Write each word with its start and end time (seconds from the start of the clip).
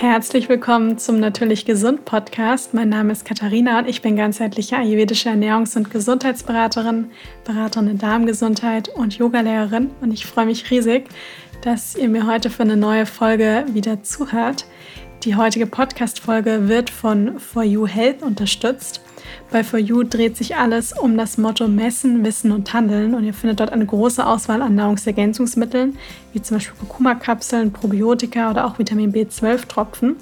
Herzlich 0.00 0.48
willkommen 0.48 0.96
zum 0.96 1.20
Natürlich 1.20 1.66
Gesund 1.66 2.06
Podcast. 2.06 2.72
Mein 2.72 2.88
Name 2.88 3.12
ist 3.12 3.26
Katharina 3.26 3.80
und 3.80 3.86
ich 3.86 4.00
bin 4.00 4.16
ganzheitliche 4.16 4.78
ayurvedische 4.78 5.28
Ernährungs- 5.28 5.76
und 5.76 5.90
Gesundheitsberaterin, 5.90 7.10
Beraterin 7.44 7.88
in 7.88 7.98
Darmgesundheit 7.98 8.88
und 8.88 9.18
Yogalehrerin. 9.18 9.90
Und 10.00 10.12
ich 10.14 10.24
freue 10.24 10.46
mich 10.46 10.70
riesig, 10.70 11.10
dass 11.60 11.96
ihr 11.96 12.08
mir 12.08 12.26
heute 12.26 12.48
für 12.48 12.62
eine 12.62 12.78
neue 12.78 13.04
Folge 13.04 13.66
wieder 13.74 14.02
zuhört. 14.02 14.64
Die 15.24 15.36
heutige 15.36 15.66
Podcast-Folge 15.66 16.68
wird 16.68 16.88
von 16.88 17.38
For 17.38 17.62
You 17.62 17.86
Health 17.86 18.22
unterstützt. 18.22 19.02
Bei 19.50 19.62
For 19.62 19.78
You 19.78 20.02
dreht 20.02 20.34
sich 20.34 20.56
alles 20.56 20.94
um 20.94 21.18
das 21.18 21.36
Motto 21.36 21.68
Messen, 21.68 22.24
Wissen 22.24 22.52
und 22.52 22.72
Handeln 22.72 23.12
und 23.12 23.24
ihr 23.24 23.34
findet 23.34 23.60
dort 23.60 23.70
eine 23.70 23.84
große 23.84 24.26
Auswahl 24.26 24.62
an 24.62 24.76
Nahrungsergänzungsmitteln, 24.76 25.98
wie 26.32 26.40
zum 26.40 26.56
Beispiel 26.56 26.74
Kurkuma-Kapseln, 26.78 27.70
Probiotika 27.70 28.50
oder 28.50 28.64
auch 28.64 28.78
Vitamin 28.78 29.12
B12-Tropfen. 29.12 30.16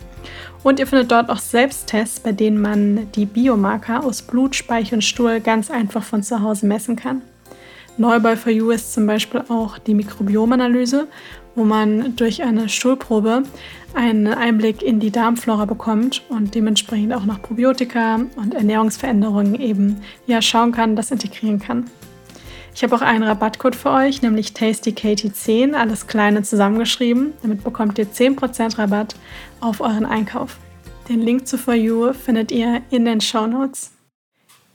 Und 0.64 0.80
ihr 0.80 0.86
findet 0.88 1.12
dort 1.12 1.30
auch 1.30 1.38
Selbsttests, 1.38 2.18
bei 2.18 2.32
denen 2.32 2.60
man 2.60 3.12
die 3.12 3.26
Biomarker 3.26 4.02
aus 4.02 4.22
Blut, 4.22 4.56
Speichel 4.56 4.96
und 4.96 5.02
Stuhl 5.02 5.38
ganz 5.38 5.70
einfach 5.70 6.02
von 6.02 6.24
zu 6.24 6.42
Hause 6.42 6.66
messen 6.66 6.96
kann. 6.96 7.22
Neu 7.98 8.18
bei 8.18 8.36
For 8.36 8.50
You 8.50 8.70
ist 8.70 8.92
zum 8.92 9.06
Beispiel 9.06 9.42
auch 9.48 9.78
die 9.78 9.94
Mikrobiomanalyse, 9.94 11.06
wo 11.58 11.64
man 11.64 12.14
durch 12.14 12.44
eine 12.44 12.68
Stuhlprobe 12.68 13.42
einen 13.92 14.28
Einblick 14.28 14.80
in 14.80 15.00
die 15.00 15.10
Darmflora 15.10 15.64
bekommt 15.64 16.22
und 16.28 16.54
dementsprechend 16.54 17.12
auch 17.12 17.24
nach 17.24 17.42
Probiotika 17.42 18.20
und 18.36 18.54
Ernährungsveränderungen 18.54 19.56
eben 19.56 20.00
ja 20.28 20.40
schauen 20.40 20.70
kann, 20.70 20.94
das 20.94 21.10
integrieren 21.10 21.58
kann. 21.58 21.90
Ich 22.76 22.84
habe 22.84 22.94
auch 22.94 23.00
einen 23.00 23.24
Rabattcode 23.24 23.74
für 23.74 23.90
euch, 23.90 24.22
nämlich 24.22 24.50
TastyKatie10, 24.50 25.74
alles 25.74 26.06
kleine 26.06 26.44
zusammengeschrieben. 26.44 27.32
Damit 27.42 27.64
bekommt 27.64 27.98
ihr 27.98 28.06
10% 28.06 28.78
Rabatt 28.78 29.16
auf 29.60 29.80
euren 29.80 30.06
Einkauf. 30.06 30.58
Den 31.08 31.20
Link 31.20 31.48
zu 31.48 31.58
For 31.58 31.74
You 31.74 32.12
findet 32.12 32.52
ihr 32.52 32.82
in 32.90 33.04
den 33.04 33.20
Show 33.20 33.48
Notes. 33.48 33.90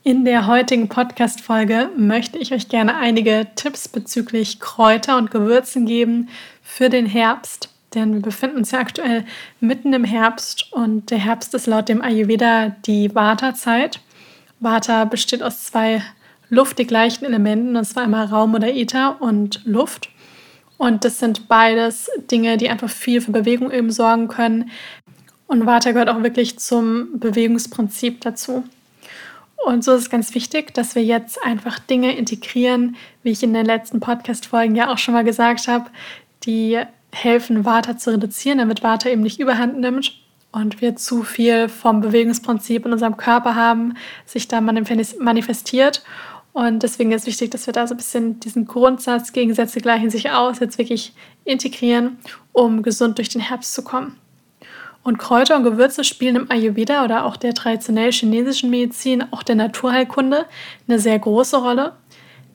In 0.06 0.26
der 0.26 0.48
heutigen 0.48 0.90
Podcast-Folge 0.90 1.88
möchte 1.96 2.38
ich 2.38 2.54
euch 2.54 2.68
gerne 2.68 2.98
einige 2.98 3.48
Tipps 3.56 3.88
bezüglich 3.88 4.60
Kräuter 4.60 5.18
und 5.18 5.32
Gewürzen 5.32 5.86
geben 5.86 6.28
für 6.76 6.90
den 6.90 7.06
Herbst. 7.06 7.70
Denn 7.94 8.16
wir 8.16 8.22
befinden 8.22 8.58
uns 8.58 8.72
ja 8.72 8.80
aktuell 8.80 9.26
mitten 9.60 9.94
im 9.94 10.04
Herbst 10.04 10.74
und 10.74 11.12
der 11.12 11.20
Herbst 11.20 11.54
ist 11.54 11.68
laut 11.68 11.88
dem 11.88 12.02
Ayurveda 12.02 12.70
die 12.88 13.14
Vata-Zeit. 13.14 14.00
Vata 14.60 15.06
besteht 15.06 15.44
aus 15.44 15.66
zwei 15.66 16.02
luftig 16.50 16.90
leichten 16.90 17.26
Elementen, 17.26 17.76
und 17.76 17.86
zwar 17.86 18.04
einmal 18.04 18.26
Raum 18.26 18.56
oder 18.56 18.74
Äther 18.74 19.22
und 19.22 19.62
Luft. 19.66 20.10
Und 20.78 21.06
das 21.06 21.20
sind 21.20 21.48
beides 21.48 22.10
Dinge, 22.32 22.58
die 22.58 22.70
einfach 22.70 22.90
viel 22.90 23.22
für 23.22 23.32
Bewegung 23.32 23.72
eben 23.72 23.92
sorgen 23.92 24.28
können. 24.28 24.72
Und 25.46 25.68
Vata 25.68 25.92
gehört 25.92 26.10
auch 26.10 26.24
wirklich 26.24 26.58
zum 26.58 27.20
Bewegungsprinzip 27.20 28.22
dazu. 28.22 28.64
Und 29.66 29.84
so 29.84 29.94
ist 29.94 30.02
es 30.02 30.10
ganz 30.10 30.36
wichtig, 30.36 30.74
dass 30.74 30.96
wir 30.96 31.04
jetzt 31.04 31.38
einfach 31.46 31.80
Dinge 31.80 32.18
integrieren, 32.18 32.98
wie 33.22 33.32
ich 33.32 33.44
in 33.44 33.54
den 33.54 33.66
letzten 33.66 34.02
Podcast-Folgen 34.02 34.76
ja 34.76 34.92
auch 34.92 34.98
schon 34.98 35.14
mal 35.14 35.24
gesagt 35.24 35.68
habe, 35.68 35.90
die 36.46 36.80
helfen, 37.12 37.66
Vata 37.66 37.98
zu 37.98 38.12
reduzieren, 38.12 38.58
damit 38.58 38.84
Vata 38.84 39.10
eben 39.10 39.22
nicht 39.22 39.40
überhand 39.40 39.80
nimmt 39.80 40.14
und 40.52 40.82
wir 40.82 40.96
zu 40.96 41.24
viel 41.24 41.68
vom 41.70 42.02
Bewegungsprinzip 42.02 42.86
in 42.86 42.94
unserem 42.94 43.18
Körper 43.18 43.56
haben, 43.56 43.96
sich 44.26 44.48
da 44.48 44.62
manifestiert. 44.62 46.04
Und 46.54 46.84
deswegen 46.84 47.12
ist 47.12 47.26
wichtig, 47.26 47.50
dass 47.50 47.66
wir 47.66 47.74
da 47.74 47.88
so 47.88 47.96
ein 47.96 47.98
bisschen 47.98 48.40
diesen 48.40 48.68
Grundsatz, 48.68 49.34
Gegensätze 49.34 49.82
gleichen 49.82 50.12
sich 50.12 50.30
aus, 50.30 50.60
jetzt 50.60 50.78
wirklich 50.78 51.14
integrieren, 51.46 52.18
um 52.52 52.84
gesund 52.84 53.18
durch 53.18 53.30
den 53.30 53.42
Herbst 53.42 53.74
zu 53.74 53.84
kommen. 53.84 54.18
Und 55.02 55.18
Kräuter 55.18 55.58
und 55.58 55.64
Gewürze 55.64 56.04
spielen 56.04 56.36
im 56.36 56.52
Ayurveda 56.52 57.04
oder 57.04 57.26
auch 57.26 57.36
der 57.36 57.54
traditionell 57.54 58.12
chinesischen 58.12 58.70
Medizin, 58.70 59.24
auch 59.32 59.44
der 59.44 59.56
Naturheilkunde, 59.56 60.46
eine 60.88 61.00
sehr 61.00 61.18
große 61.18 61.58
Rolle. 61.58 61.94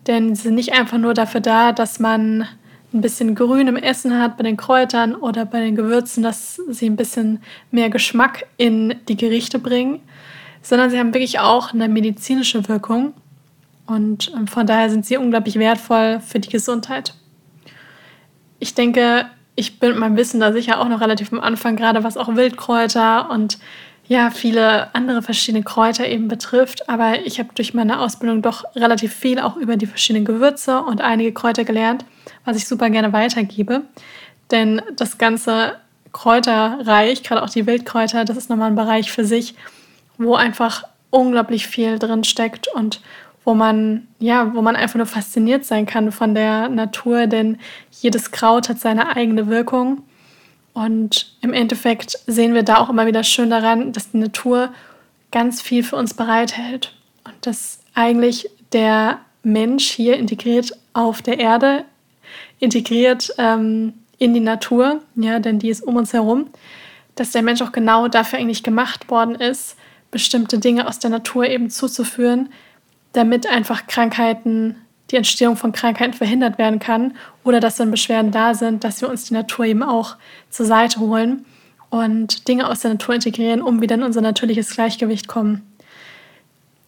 Denn 0.07 0.35
sie 0.35 0.45
sind 0.45 0.55
nicht 0.55 0.73
einfach 0.73 0.97
nur 0.97 1.13
dafür 1.13 1.41
da, 1.41 1.73
dass 1.73 1.99
man 1.99 2.47
ein 2.93 3.01
bisschen 3.01 3.35
Grün 3.35 3.69
im 3.69 3.77
Essen 3.77 4.19
hat 4.19 4.37
bei 4.37 4.45
den 4.45 4.57
Kräutern 4.57 5.15
oder 5.15 5.45
bei 5.45 5.61
den 5.61 5.77
Gewürzen, 5.77 6.23
dass 6.23 6.57
sie 6.69 6.89
ein 6.89 6.97
bisschen 6.97 7.43
mehr 7.71 7.91
Geschmack 7.91 8.47
in 8.57 8.95
die 9.09 9.17
Gerichte 9.17 9.59
bringen, 9.59 10.01
sondern 10.63 10.91
sie 10.91 10.99
haben 10.99 11.13
wirklich 11.13 11.39
auch 11.39 11.73
eine 11.73 11.89
medizinische 11.89 12.67
Wirkung 12.69 13.13
und 13.87 14.33
ähm, 14.37 14.47
von 14.47 14.67
daher 14.67 14.91
sind 14.91 15.07
sie 15.07 15.17
unglaublich 15.17 15.59
wertvoll 15.59 16.21
für 16.21 16.41
die 16.41 16.51
Gesundheit. 16.51 17.15
Ich 18.59 18.75
denke, 18.75 19.27
ich 19.55 19.79
bin 19.81 19.91
mit 19.91 19.99
meinem 19.99 20.17
Wissen 20.17 20.41
da 20.41 20.53
sicher 20.53 20.81
auch 20.81 20.89
noch 20.89 21.01
relativ 21.01 21.33
am 21.33 21.41
Anfang, 21.41 21.77
gerade 21.77 22.05
was 22.05 22.17
auch 22.17 22.35
Wildkräuter 22.37 23.31
und 23.31 23.59
ja, 24.09 24.31
viele 24.31 24.95
andere 24.95 25.21
verschiedene 25.21 25.63
Kräuter 25.63 26.09
eben 26.09 26.29
betrifft. 26.29 26.89
Aber 26.89 27.27
ich 27.27 27.39
habe 27.39 27.51
durch 27.55 27.75
meine 27.75 28.01
Ausbildung 28.01 28.41
doch 28.41 28.65
relativ 28.75 29.15
viel 29.15 29.39
auch 29.39 29.57
über 29.57 29.77
die 29.77 29.87
verschiedenen 29.87 30.25
Gewürze 30.25 30.81
und 30.81 31.03
einige 31.03 31.33
Kräuter 31.33 31.65
gelernt, 31.65 32.05
was 32.45 32.57
ich 32.57 32.67
super 32.67 32.89
gerne 32.89 33.13
weitergebe. 33.13 33.83
Denn 34.51 34.81
das 34.97 35.19
ganze 35.19 35.77
Kräuterreich, 36.13 37.23
gerade 37.23 37.43
auch 37.43 37.51
die 37.51 37.67
Wildkräuter, 37.67 38.25
das 38.25 38.39
ist 38.39 38.49
nochmal 38.49 38.71
ein 38.71 38.77
Bereich 38.77 39.13
für 39.13 39.25
sich, 39.25 39.55
wo 40.17 40.35
einfach 40.35 40.85
unglaublich 41.11 41.67
viel 41.67 41.99
drin 41.99 42.25
steckt 42.25 42.67
und 42.69 43.01
wo 43.45 43.55
man, 43.55 44.09
ja, 44.19 44.55
wo 44.55 44.63
man 44.63 44.75
einfach 44.75 44.97
nur 44.97 45.07
fasziniert 45.07 45.67
sein 45.67 45.85
kann 45.85 46.13
von 46.13 46.35
der 46.35 46.71
Natur, 46.71 47.27
denn 47.27 47.59
jedes 47.91 48.31
Kraut 48.31 48.69
hat 48.71 48.81
seine 48.81 49.17
eigene 49.17 49.49
Wirkung 49.49 50.03
und 50.73 51.35
im 51.41 51.53
Endeffekt 51.53 52.19
sehen 52.27 52.55
wir 52.55 52.63
da 52.63 52.79
auch 52.79 52.91
immer 52.91 53.07
wieder 53.07 53.25
schön 53.25 53.51
daran, 53.51 53.93
dass 53.93 54.11
die 54.13 54.19
Natur 54.19 54.73
ganz 55.31 55.61
viel 55.61 55.83
für 55.83 55.97
uns 55.97 56.15
bereithält. 56.15 56.95
Und 57.25 57.35
dass 57.43 57.81
eigentlich 57.95 58.49
der 58.73 59.19
Mensch 59.43 59.91
hier 59.91 60.17
integriert 60.17 60.73
auf 60.93 61.23
der 61.23 61.39
Erde, 61.39 61.85
integriert 62.61 63.33
ähm, 63.39 63.95
in 64.19 64.35
die 64.35 64.41
Natur, 64.41 65.01
ja, 65.17 65.39
denn 65.39 65.59
die 65.59 65.69
ist 65.69 65.83
um 65.83 65.97
uns 65.97 66.13
herum, 66.13 66.49
dass 67.15 67.33
der 67.33 67.43
Mensch 67.43 67.63
auch 67.63 67.73
genau 67.73 68.09
dafür 68.09 68.39
eigentlich 68.39 68.63
gemacht 68.63 69.11
worden 69.11 69.35
ist, 69.35 69.77
bestimmte 70.11 70.59
Dinge 70.59 70.87
aus 70.87 70.99
der 70.99 71.11
Natur 71.11 71.47
eben 71.47 71.71
zuzuführen, 71.71 72.51
damit 73.13 73.47
einfach 73.47 73.87
Krankheiten 73.87 74.77
die 75.11 75.17
Entstehung 75.17 75.57
von 75.57 75.73
Krankheiten 75.73 76.13
verhindert 76.13 76.59
werden 76.59 76.79
kann 76.79 77.17
oder 77.45 77.61
dass 77.61 77.79
wenn 77.79 77.91
Beschwerden 77.91 78.31
da 78.31 78.55
sind, 78.55 78.85
dass 78.85 79.01
wir 79.01 79.09
uns 79.09 79.25
die 79.25 79.35
Natur 79.35 79.65
eben 79.65 79.83
auch 79.83 80.17
zur 80.51 80.67
Seite 80.67 81.01
holen 81.01 81.47
und 81.91 82.49
Dinge 82.49 82.69
aus 82.69 82.81
der 82.81 82.93
Natur 82.93 83.15
integrieren, 83.15 83.63
um 83.63 83.81
wieder 83.81 83.95
in 83.95 84.03
unser 84.03 84.21
natürliches 84.21 84.71
Gleichgewicht 84.71 85.29
kommen. 85.29 85.63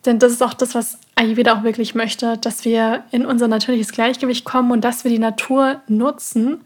Denn 0.06 0.18
das 0.18 0.32
ist 0.32 0.42
auch 0.42 0.54
das, 0.54 0.74
was 0.74 0.98
Ayurveda 1.14 1.58
auch 1.58 1.62
wirklich 1.62 1.94
möchte, 1.94 2.38
dass 2.38 2.64
wir 2.64 3.04
in 3.10 3.26
unser 3.26 3.48
natürliches 3.48 3.92
Gleichgewicht 3.92 4.44
kommen 4.44 4.70
und 4.70 4.82
dass 4.82 5.04
wir 5.04 5.10
die 5.10 5.18
Natur 5.18 5.80
nutzen 5.88 6.62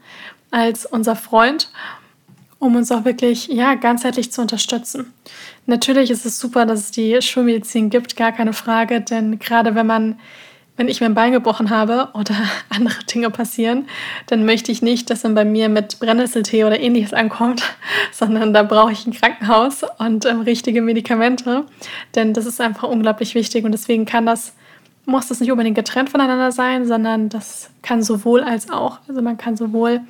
als 0.51 0.85
unser 0.85 1.17
Freund, 1.17 1.69
um 2.59 2.75
uns 2.75 2.91
auch 2.91 3.03
wirklich 3.03 3.47
ja, 3.47 3.75
ganzheitlich 3.75 4.31
zu 4.31 4.41
unterstützen. 4.41 5.13
Natürlich 5.65 6.11
ist 6.11 6.25
es 6.25 6.39
super, 6.39 6.65
dass 6.65 6.79
es 6.79 6.91
die 6.91 7.21
Schulmedizin 7.21 7.89
gibt, 7.89 8.15
gar 8.15 8.31
keine 8.31 8.53
Frage, 8.53 9.01
denn 9.01 9.39
gerade 9.39 9.75
wenn 9.75 9.87
man 9.87 10.19
wenn 10.77 10.89
ich 10.89 10.99
mein 11.01 11.13
Bein 11.13 11.31
gebrochen 11.31 11.69
habe 11.69 12.09
oder 12.13 12.35
andere 12.69 13.03
Dinge 13.05 13.29
passieren, 13.29 13.87
dann 14.27 14.45
möchte 14.45 14.71
ich 14.71 14.81
nicht, 14.81 15.09
dass 15.09 15.21
dann 15.21 15.35
bei 15.35 15.45
mir 15.45 15.69
mit 15.69 15.99
Brennnesseltee 15.99 16.65
oder 16.65 16.79
ähnliches 16.79 17.13
ankommt, 17.13 17.63
sondern 18.11 18.53
da 18.53 18.63
brauche 18.63 18.91
ich 18.91 19.05
ein 19.05 19.13
Krankenhaus 19.13 19.83
und 19.99 20.25
ähm, 20.25 20.41
richtige 20.41 20.81
Medikamente, 20.81 21.65
denn 22.15 22.33
das 22.33 22.45
ist 22.45 22.61
einfach 22.61 22.89
unglaublich 22.89 23.35
wichtig 23.35 23.65
und 23.65 23.71
deswegen 23.71 24.05
kann 24.05 24.25
das, 24.25 24.53
muss 25.05 25.27
das 25.27 25.39
nicht 25.39 25.51
unbedingt 25.51 25.75
getrennt 25.75 26.09
voneinander 26.09 26.51
sein, 26.51 26.85
sondern 26.85 27.29
das 27.29 27.69
kann 27.81 28.03
sowohl 28.03 28.41
als 28.41 28.69
auch, 28.69 28.99
also 29.07 29.21
man 29.21 29.37
kann 29.37 29.55
sowohl 29.55 30.01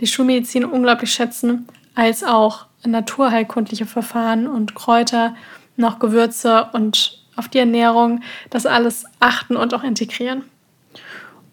die 0.00 0.06
Schulmedizin 0.06 0.64
unglaublich 0.64 1.12
schätzen, 1.12 1.66
als 1.94 2.22
auch 2.22 2.66
naturheilkundliche 2.84 3.86
Verfahren 3.86 4.46
und 4.46 4.74
Kräuter, 4.74 5.34
noch 5.76 5.98
Gewürze 5.98 6.68
und 6.72 7.18
auf 7.38 7.48
die 7.48 7.58
Ernährung, 7.58 8.22
das 8.50 8.66
alles 8.66 9.04
achten 9.20 9.56
und 9.56 9.74
auch 9.74 9.82
integrieren. 9.82 10.44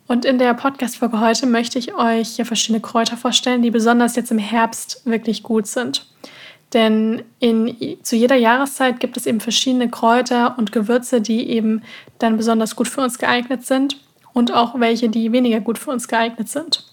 Und 0.08 0.24
in 0.26 0.38
der 0.38 0.54
Podcast-Folge 0.54 1.20
heute 1.20 1.48
möchte 1.48 1.80
ich 1.80 1.96
euch 1.96 2.30
hier 2.30 2.46
verschiedene 2.46 2.80
Kräuter 2.80 3.18
vorstellen, 3.18 3.62
die 3.62 3.72
besonders 3.72 4.16
jetzt 4.16 4.32
im 4.32 4.38
Herbst 4.38 5.02
wirklich 5.06 5.42
gut 5.42 5.66
sind. 5.66 6.06
Denn 6.74 7.24
in, 7.40 7.98
zu 8.04 8.16
jeder 8.16 8.36
Jahreszeit 8.36 9.00
gibt 9.00 9.18
es 9.18 9.26
eben 9.26 9.40
verschiedene 9.40 9.90
Kräuter 9.90 10.58
und 10.58 10.72
Gewürze, 10.72 11.22
die 11.22 11.50
eben 11.50 11.82
dann 12.20 12.38
besonders 12.38 12.76
gut 12.76 12.88
für 12.88 13.02
uns 13.02 13.18
geeignet 13.18 13.66
sind 13.66 13.98
und 14.34 14.54
auch 14.54 14.80
welche, 14.80 15.10
die 15.10 15.32
weniger 15.32 15.62
gut 15.62 15.78
für 15.78 15.92
uns 15.92 16.08
geeignet 16.08 16.50
sind. 16.50 16.84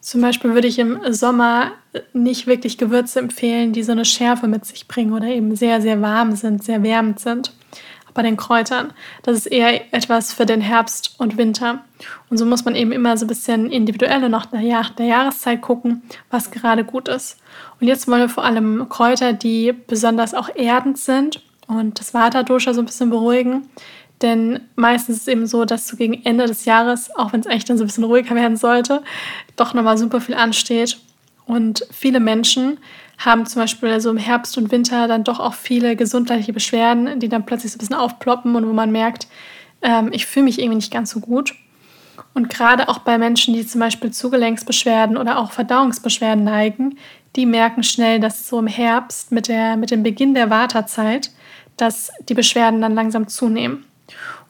Zum 0.00 0.20
Beispiel 0.20 0.54
würde 0.54 0.66
ich 0.66 0.80
im 0.80 1.00
Sommer 1.12 1.70
nicht 2.12 2.48
wirklich 2.48 2.76
Gewürze 2.76 3.20
empfehlen, 3.20 3.72
die 3.72 3.84
so 3.84 3.92
eine 3.92 4.04
Schärfe 4.04 4.48
mit 4.48 4.66
sich 4.66 4.88
bringen 4.88 5.12
oder 5.12 5.28
eben 5.28 5.54
sehr, 5.54 5.80
sehr 5.80 6.02
warm 6.02 6.34
sind, 6.34 6.64
sehr 6.64 6.82
wärmend 6.82 7.20
sind. 7.20 7.52
Bei 8.14 8.22
den 8.22 8.36
Kräutern. 8.36 8.92
Das 9.22 9.36
ist 9.36 9.46
eher 9.46 9.92
etwas 9.94 10.32
für 10.32 10.46
den 10.46 10.60
Herbst 10.60 11.14
und 11.18 11.36
Winter. 11.36 11.84
Und 12.30 12.38
so 12.38 12.44
muss 12.44 12.64
man 12.64 12.74
eben 12.74 12.92
immer 12.92 13.16
so 13.16 13.24
ein 13.24 13.28
bisschen 13.28 13.70
individuell 13.70 14.24
und 14.24 14.30
nach 14.30 14.46
der, 14.46 14.60
Jahr 14.60 14.86
der 14.98 15.06
Jahreszeit 15.06 15.62
gucken, 15.62 16.02
was 16.30 16.50
gerade 16.50 16.84
gut 16.84 17.08
ist. 17.08 17.38
Und 17.80 17.88
jetzt 17.88 18.08
wollen 18.08 18.20
wir 18.20 18.28
vor 18.28 18.44
allem 18.44 18.88
Kräuter, 18.88 19.32
die 19.32 19.72
besonders 19.72 20.34
auch 20.34 20.48
erdend 20.54 20.98
sind 20.98 21.42
und 21.66 21.98
das 21.98 22.14
Vata-Dosha 22.14 22.74
so 22.74 22.82
ein 22.82 22.86
bisschen 22.86 23.10
beruhigen. 23.10 23.68
Denn 24.20 24.60
meistens 24.76 25.16
ist 25.16 25.22
es 25.22 25.28
eben 25.28 25.46
so, 25.46 25.64
dass 25.64 25.88
so 25.88 25.96
gegen 25.96 26.24
Ende 26.24 26.46
des 26.46 26.64
Jahres, 26.64 27.14
auch 27.16 27.32
wenn 27.32 27.40
es 27.40 27.46
eigentlich 27.46 27.64
dann 27.64 27.76
so 27.76 27.84
ein 27.84 27.88
bisschen 27.88 28.04
ruhiger 28.04 28.34
werden 28.34 28.56
sollte, 28.56 29.02
doch 29.56 29.74
nochmal 29.74 29.98
super 29.98 30.20
viel 30.20 30.36
ansteht. 30.36 30.98
Und 31.44 31.84
viele 31.90 32.20
Menschen 32.20 32.78
haben 33.24 33.46
zum 33.46 33.62
Beispiel 33.62 34.00
so 34.00 34.10
im 34.10 34.16
Herbst 34.16 34.56
und 34.58 34.70
Winter 34.70 35.08
dann 35.08 35.24
doch 35.24 35.40
auch 35.40 35.54
viele 35.54 35.96
gesundheitliche 35.96 36.52
Beschwerden, 36.52 37.20
die 37.20 37.28
dann 37.28 37.46
plötzlich 37.46 37.72
so 37.72 37.76
ein 37.76 37.80
bisschen 37.80 37.96
aufploppen 37.96 38.54
und 38.54 38.66
wo 38.66 38.72
man 38.72 38.92
merkt, 38.92 39.28
ähm, 39.82 40.10
ich 40.12 40.26
fühle 40.26 40.44
mich 40.44 40.58
irgendwie 40.58 40.76
nicht 40.76 40.92
ganz 40.92 41.10
so 41.10 41.20
gut. 41.20 41.54
Und 42.34 42.48
gerade 42.48 42.88
auch 42.88 43.00
bei 43.00 43.18
Menschen, 43.18 43.54
die 43.54 43.66
zum 43.66 43.80
Beispiel 43.80 44.10
Zugelenksbeschwerden 44.10 45.16
oder 45.16 45.38
auch 45.38 45.52
Verdauungsbeschwerden 45.52 46.44
neigen, 46.44 46.96
die 47.36 47.46
merken 47.46 47.82
schnell, 47.82 48.20
dass 48.20 48.48
so 48.48 48.58
im 48.58 48.66
Herbst 48.66 49.32
mit, 49.32 49.48
der, 49.48 49.76
mit 49.76 49.90
dem 49.90 50.02
Beginn 50.02 50.34
der 50.34 50.50
Wartezeit, 50.50 51.30
dass 51.76 52.10
die 52.28 52.34
Beschwerden 52.34 52.80
dann 52.80 52.94
langsam 52.94 53.28
zunehmen. 53.28 53.84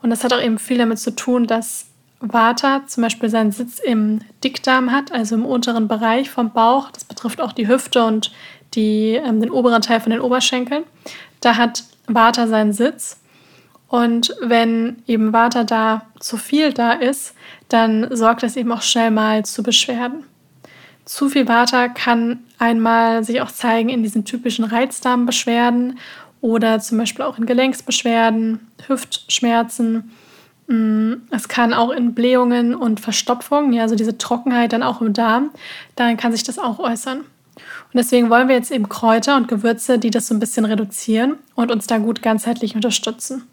Und 0.02 0.10
das 0.10 0.24
hat 0.24 0.32
auch 0.32 0.42
eben 0.42 0.58
viel 0.58 0.78
damit 0.78 0.98
zu 0.98 1.12
tun, 1.12 1.46
dass 1.46 1.86
Vata 2.20 2.82
zum 2.86 3.02
Beispiel 3.02 3.28
seinen 3.28 3.52
Sitz 3.52 3.78
im 3.78 4.20
Dickdarm 4.44 4.92
hat, 4.92 5.12
also 5.12 5.34
im 5.34 5.44
unteren 5.44 5.88
Bereich 5.88 6.30
vom 6.30 6.52
Bauch. 6.52 6.90
Das 6.90 7.04
betrifft 7.04 7.40
auch 7.40 7.52
die 7.52 7.68
Hüfte 7.68 8.04
und 8.04 8.32
die, 8.74 9.14
ähm, 9.14 9.40
den 9.40 9.50
oberen 9.50 9.82
Teil 9.82 10.00
von 10.00 10.10
den 10.10 10.20
Oberschenkeln. 10.20 10.84
Da 11.40 11.56
hat 11.56 11.84
Vata 12.06 12.46
seinen 12.46 12.72
Sitz. 12.72 13.18
Und 13.88 14.34
wenn 14.40 15.02
eben 15.06 15.32
Vata 15.32 15.64
da 15.64 16.06
zu 16.18 16.38
viel 16.38 16.72
da 16.72 16.92
ist, 16.92 17.34
dann 17.68 18.14
sorgt 18.14 18.42
das 18.42 18.56
eben 18.56 18.72
auch 18.72 18.82
schnell 18.82 19.10
mal 19.10 19.44
zu 19.44 19.62
Beschwerden. 19.62 20.24
Zu 21.04 21.28
viel 21.28 21.48
Vata 21.48 21.88
kann 21.88 22.40
einmal 22.58 23.24
sich 23.24 23.40
auch 23.40 23.50
zeigen 23.50 23.88
in 23.88 24.02
diesen 24.02 24.24
typischen 24.24 24.64
Reizdarmbeschwerden 24.64 25.98
oder 26.40 26.80
zum 26.80 26.98
Beispiel 26.98 27.24
auch 27.24 27.38
in 27.38 27.46
Gelenksbeschwerden, 27.46 28.60
Hüftschmerzen. 28.86 30.10
Mm, 30.68 31.14
es 31.30 31.48
kann 31.48 31.74
auch 31.74 31.90
in 31.90 32.14
Blähungen 32.14 32.74
und 32.74 33.00
Verstopfungen, 33.00 33.72
ja, 33.72 33.82
also 33.82 33.94
diese 33.94 34.16
Trockenheit 34.16 34.72
dann 34.72 34.82
auch 34.82 35.00
im 35.00 35.12
Darm, 35.12 35.50
darin 35.96 36.16
kann 36.16 36.32
sich 36.32 36.44
das 36.44 36.58
auch 36.58 36.78
äußern. 36.78 37.24
Und 37.56 37.94
deswegen 37.94 38.30
wollen 38.30 38.48
wir 38.48 38.54
jetzt 38.54 38.70
eben 38.70 38.88
Kräuter 38.88 39.36
und 39.36 39.48
Gewürze, 39.48 39.98
die 39.98 40.10
das 40.10 40.26
so 40.26 40.34
ein 40.34 40.40
bisschen 40.40 40.64
reduzieren 40.64 41.36
und 41.54 41.70
uns 41.70 41.86
da 41.86 41.98
gut 41.98 42.22
ganzheitlich 42.22 42.74
unterstützen. 42.74 43.46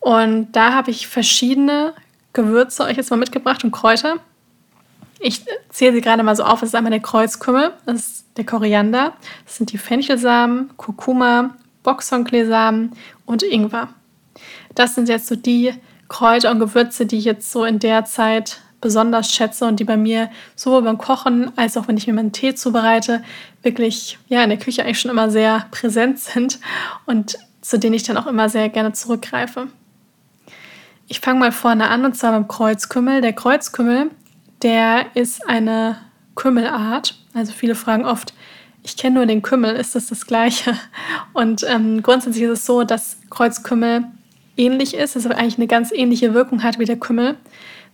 Und 0.00 0.52
da 0.52 0.72
habe 0.72 0.90
ich 0.90 1.06
verschiedene 1.06 1.94
Gewürze 2.32 2.84
euch 2.84 2.96
jetzt 2.96 3.10
mal 3.10 3.18
mitgebracht 3.18 3.62
und 3.62 3.70
Kräuter. 3.70 4.16
Ich 5.20 5.44
zähle 5.68 5.92
sie 5.92 6.00
gerade 6.00 6.22
mal 6.22 6.34
so 6.34 6.42
auf. 6.42 6.60
Das 6.60 6.70
ist 6.70 6.74
einmal 6.74 6.90
der 6.90 7.00
Kreuzkümmel, 7.00 7.72
das 7.86 7.96
ist 7.96 8.24
der 8.36 8.44
Koriander, 8.44 9.12
das 9.44 9.56
sind 9.56 9.70
die 9.70 9.78
Fenchelsamen, 9.78 10.70
Kurkuma, 10.76 11.54
Boxhornkleesamen 11.84 12.92
und 13.26 13.42
Ingwer. 13.42 13.88
Das 14.74 14.94
sind 14.94 15.08
jetzt 15.08 15.28
so 15.28 15.36
die 15.36 15.74
Kräuter 16.08 16.50
und 16.50 16.58
Gewürze, 16.58 17.06
die 17.06 17.18
ich 17.18 17.24
jetzt 17.24 17.52
so 17.52 17.64
in 17.64 17.78
der 17.78 18.04
Zeit 18.04 18.60
besonders 18.82 19.32
schätze 19.32 19.64
und 19.64 19.80
die 19.80 19.84
bei 19.84 19.96
mir 19.96 20.30
sowohl 20.54 20.82
beim 20.82 20.98
Kochen 20.98 21.50
als 21.56 21.78
auch 21.78 21.88
wenn 21.88 21.96
ich 21.96 22.06
mir 22.06 22.12
meinen 22.12 22.32
Tee 22.32 22.54
zubereite, 22.54 23.22
wirklich 23.62 24.18
ja 24.28 24.42
in 24.42 24.50
der 24.50 24.58
Küche 24.58 24.84
eigentlich 24.84 25.00
schon 25.00 25.10
immer 25.10 25.30
sehr 25.30 25.64
präsent 25.70 26.18
sind 26.18 26.60
und 27.06 27.38
zu 27.62 27.78
denen 27.78 27.94
ich 27.94 28.02
dann 28.02 28.18
auch 28.18 28.26
immer 28.26 28.50
sehr 28.50 28.68
gerne 28.68 28.92
zurückgreife. 28.92 29.68
Ich 31.08 31.20
fange 31.20 31.40
mal 31.40 31.52
vorne 31.52 31.88
an 31.88 32.04
und 32.04 32.16
zwar 32.16 32.32
beim 32.32 32.48
Kreuzkümmel. 32.48 33.22
Der 33.22 33.32
Kreuzkümmel 33.32 34.10
der 34.62 35.06
ist 35.14 35.48
eine 35.48 35.98
Kümmelart. 36.34 37.16
Also 37.34 37.52
viele 37.52 37.74
fragen 37.74 38.04
oft, 38.04 38.32
ich 38.82 38.96
kenne 38.96 39.16
nur 39.16 39.26
den 39.26 39.42
Kümmel, 39.42 39.74
ist 39.76 39.94
das 39.94 40.06
das 40.06 40.26
gleiche? 40.26 40.76
Und 41.32 41.64
ähm, 41.68 42.02
grundsätzlich 42.02 42.44
ist 42.44 42.50
es 42.50 42.66
so, 42.66 42.84
dass 42.84 43.18
Kreuzkümmel 43.30 44.04
ähnlich 44.56 44.94
ist, 44.94 45.16
also 45.16 45.30
eigentlich 45.30 45.58
eine 45.58 45.66
ganz 45.66 45.92
ähnliche 45.92 46.34
Wirkung 46.34 46.62
hat 46.62 46.78
wie 46.78 46.84
der 46.84 46.98
Kümmel. 46.98 47.36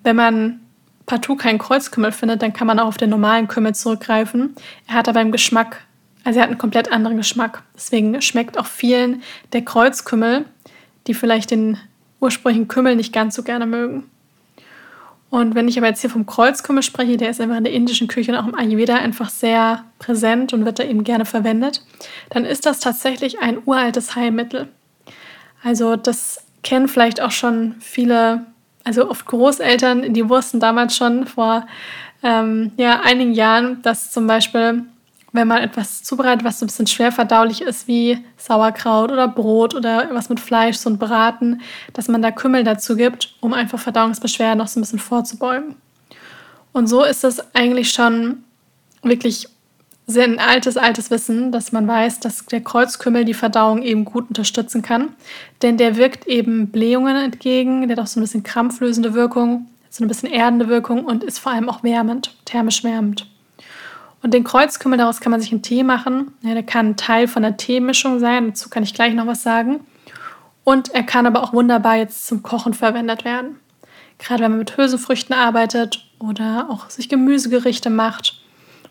Wenn 0.03 0.17
man 0.17 0.61
partout 1.09 1.37
keinen 1.37 1.59
Kreuzkümmel 1.59 2.13
findet, 2.13 2.43
dann 2.43 2.53
kann 2.53 2.69
man 2.69 2.79
auch 2.79 2.87
auf 2.87 2.97
den 2.97 3.11
normalen 3.11 3.49
Kümmel 3.49 3.75
zurückgreifen. 3.75 4.55
Er 4.87 4.95
hat 4.95 5.09
aber 5.09 5.21
im 5.21 5.33
Geschmack, 5.33 5.85
also 6.23 6.39
er 6.39 6.45
hat 6.45 6.51
einen 6.51 6.59
komplett 6.59 6.93
anderen 6.93 7.17
Geschmack. 7.17 7.65
Deswegen 7.75 8.23
schmeckt 8.23 8.59
auch 8.59 8.67
vielen 8.67 9.23
der 9.53 9.63
Kreuzkümmel, 9.63 10.45
die 11.09 11.15
vielleicht 11.15 11.51
den 11.51 11.79
ursprünglichen 12.21 12.69
Kümmel 12.69 12.95
nicht 12.95 13.13
ganz 13.13 13.35
so 13.35 13.43
gerne 13.43 13.67
mögen. 13.67 14.05
Und 15.31 15.55
wenn 15.55 15.69
ich 15.69 15.77
aber 15.77 15.89
jetzt 15.89 16.01
hier 16.01 16.11
vom 16.11 16.25
Kreuzkümmel 16.25 16.83
spreche, 16.83 17.17
der 17.17 17.31
ist 17.31 17.41
einfach 17.41 17.57
in 17.57 17.65
der 17.65 17.73
indischen 17.73 18.09
Küche 18.09 18.33
und 18.33 18.39
auch 18.39 18.47
im 18.47 18.55
Ayurveda 18.55 18.97
einfach 18.97 19.29
sehr 19.29 19.85
präsent 19.99 20.53
und 20.53 20.65
wird 20.65 20.79
da 20.79 20.85
eben 20.85 21.05
gerne 21.05 21.27
verwendet, 21.27 21.85
dann 22.31 22.45
ist 22.45 22.65
das 22.65 22.81
tatsächlich 22.81 23.41
ein 23.41 23.59
uraltes 23.65 24.17
Heilmittel. 24.17 24.69
Also 25.63 25.97
das 25.97 26.47
kennen 26.63 26.89
vielleicht 26.89 27.21
auch 27.21 27.31
schon 27.31 27.75
viele, 27.81 28.47
also 28.85 29.11
oft 29.11 29.27
Großeltern, 29.27 30.13
die 30.15 30.29
wussten 30.29 30.61
damals 30.61 30.97
schon 30.97 31.27
vor 31.27 31.67
ähm, 32.23 32.73
ja, 32.77 33.01
einigen 33.01 33.33
Jahren, 33.33 33.83
dass 33.83 34.11
zum 34.11 34.27
Beispiel 34.27 34.85
wenn 35.33 35.49
man 35.49 35.63
etwas 35.63 36.03
zubereitet, 36.03 36.45
was 36.45 36.59
so 36.59 36.65
ein 36.65 36.69
bisschen 36.69 36.87
schwer 36.87 37.13
verdaulich 37.13 37.61
ist, 37.61 37.87
wie 37.87 38.19
Sauerkraut 38.37 39.13
oder 39.13 39.29
Brot 39.29 39.75
oder 39.75 40.09
was 40.13 40.29
mit 40.29 40.41
Fleisch, 40.41 40.77
so 40.77 40.89
ein 40.89 40.99
Braten, 40.99 41.61
dass 41.93 42.09
man 42.09 42.23
da 42.23 42.31
Kümmel 42.31 42.65
dazu 42.65 42.97
gibt, 42.97 43.35
um 43.41 43.53
einfach 43.53 43.79
Verdauungsbeschwerden 43.79 44.59
noch 44.59 44.69
so 44.69 44.81
ein 44.81 44.83
bisschen 44.83 44.99
vorzubeugen. 44.99 45.77
Und 46.73 46.87
so 46.87 47.05
ist 47.05 47.25
es 47.25 47.55
eigentlich 47.55 47.91
schon 47.91 48.45
wirklich 49.03 49.49
sehr 50.11 50.25
ein 50.25 50.39
altes, 50.39 50.79
altes 50.79 51.11
Wissen, 51.11 51.53
dass 51.53 51.71
man 51.71 51.87
weiß, 51.87 52.21
dass 52.21 52.47
der 52.47 52.63
Kreuzkümmel 52.63 53.27
die 53.27 53.35
Verdauung 53.35 53.83
eben 53.83 54.07
gut 54.07 54.29
unterstützen 54.29 54.81
kann. 54.81 55.11
Denn 55.61 55.77
der 55.77 55.97
wirkt 55.97 56.27
eben 56.27 56.69
Blähungen 56.69 57.15
entgegen, 57.15 57.87
der 57.87 57.97
hat 57.97 58.03
auch 58.03 58.07
so 58.07 58.19
ein 58.19 58.23
bisschen 58.23 58.43
krampflösende 58.43 59.13
Wirkung, 59.13 59.67
so 59.91 60.03
ein 60.03 60.09
bisschen 60.09 60.31
erdende 60.31 60.69
Wirkung 60.69 61.05
und 61.05 61.23
ist 61.23 61.39
vor 61.39 61.53
allem 61.53 61.69
auch 61.69 61.83
wärmend, 61.83 62.35
thermisch 62.47 62.83
wärmend. 62.85 63.27
Und 64.23 64.33
den 64.33 64.45
Kreuzkümmel, 64.45 64.97
daraus 64.97 65.21
kann 65.21 65.31
man 65.31 65.43
sich 65.43 65.53
einen 65.53 65.63
Tee 65.63 65.83
machen. 65.83 66.33
Ja, 66.41 66.55
der 66.55 66.63
kann 66.63 66.97
Teil 66.97 67.29
von 67.29 67.43
der 67.43 67.59
Teemischung 67.59 68.19
sein, 68.19 68.49
dazu 68.49 68.71
kann 68.71 68.83
ich 68.83 68.95
gleich 68.95 69.13
noch 69.13 69.27
was 69.27 69.43
sagen. 69.43 69.81
Und 70.65 70.89
er 70.95 71.03
kann 71.03 71.27
aber 71.27 71.43
auch 71.43 71.53
wunderbar 71.53 71.97
jetzt 71.97 72.27
zum 72.27 72.43
Kochen 72.43 72.73
verwendet 72.73 73.27
werden. 73.27 73.57
Gerade 74.19 74.43
wenn 74.43 74.53
man 74.53 74.61
mit 74.61 74.75
Hülsenfrüchten 74.75 75.35
arbeitet 75.37 76.09
oder 76.19 76.69
auch 76.71 76.89
sich 76.89 77.11
Gemüsegerichte 77.11 77.91
macht 77.91 78.38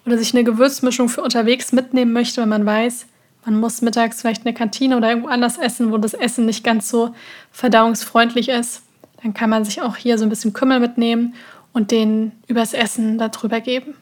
oder 0.07 0.17
sich 0.17 0.33
eine 0.33 0.45
Gewürzmischung 0.45 1.09
für 1.09 1.21
unterwegs 1.21 1.73
mitnehmen 1.73 2.13
möchte, 2.13 2.41
wenn 2.41 2.49
man 2.49 2.65
weiß, 2.65 3.05
man 3.45 3.59
muss 3.59 3.81
mittags 3.81 4.21
vielleicht 4.21 4.39
in 4.39 4.45
der 4.45 4.53
Kantine 4.53 4.97
oder 4.97 5.09
irgendwo 5.09 5.27
anders 5.27 5.57
essen, 5.57 5.91
wo 5.91 5.97
das 5.97 6.13
Essen 6.13 6.45
nicht 6.45 6.63
ganz 6.63 6.89
so 6.89 7.13
verdauungsfreundlich 7.51 8.49
ist. 8.49 8.81
Dann 9.21 9.33
kann 9.33 9.49
man 9.49 9.65
sich 9.65 9.81
auch 9.81 9.97
hier 9.97 10.17
so 10.17 10.25
ein 10.25 10.29
bisschen 10.29 10.53
Kümmel 10.53 10.79
mitnehmen 10.79 11.35
und 11.73 11.91
den 11.91 12.31
übers 12.47 12.73
Essen 12.73 13.17
darüber 13.17 13.59
geben. 13.59 13.95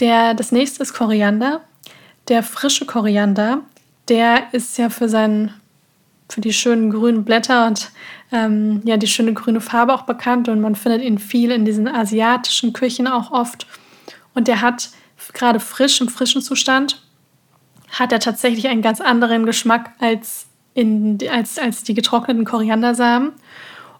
Der, 0.00 0.34
das 0.34 0.52
nächste 0.52 0.82
ist 0.82 0.92
Koriander. 0.92 1.60
Der 2.28 2.42
frische 2.42 2.84
Koriander, 2.84 3.62
der 4.08 4.52
ist 4.52 4.76
ja 4.76 4.90
für 4.90 5.08
seinen, 5.08 5.52
für 6.28 6.40
die 6.40 6.52
schönen 6.52 6.90
grünen 6.90 7.24
Blätter 7.24 7.66
und 7.66 7.90
ähm, 8.32 8.80
ja, 8.84 8.96
die 8.96 9.06
schöne 9.06 9.34
grüne 9.34 9.60
Farbe 9.60 9.94
auch 9.94 10.02
bekannt 10.02 10.48
und 10.48 10.60
man 10.60 10.74
findet 10.74 11.02
ihn 11.02 11.18
viel 11.18 11.50
in 11.50 11.64
diesen 11.64 11.88
asiatischen 11.88 12.72
Küchen 12.72 13.06
auch 13.06 13.30
oft. 13.30 13.66
Und 14.34 14.48
der 14.48 14.60
hat 14.60 14.90
gerade 15.32 15.60
frisch, 15.60 16.00
im 16.00 16.08
frischen 16.08 16.42
Zustand, 16.42 17.02
hat 17.90 18.12
er 18.12 18.20
tatsächlich 18.20 18.68
einen 18.68 18.82
ganz 18.82 19.00
anderen 19.00 19.46
Geschmack 19.46 19.90
als, 19.98 20.46
in, 20.74 21.18
als, 21.30 21.58
als 21.58 21.82
die 21.82 21.94
getrockneten 21.94 22.44
Koriandersamen. 22.44 23.32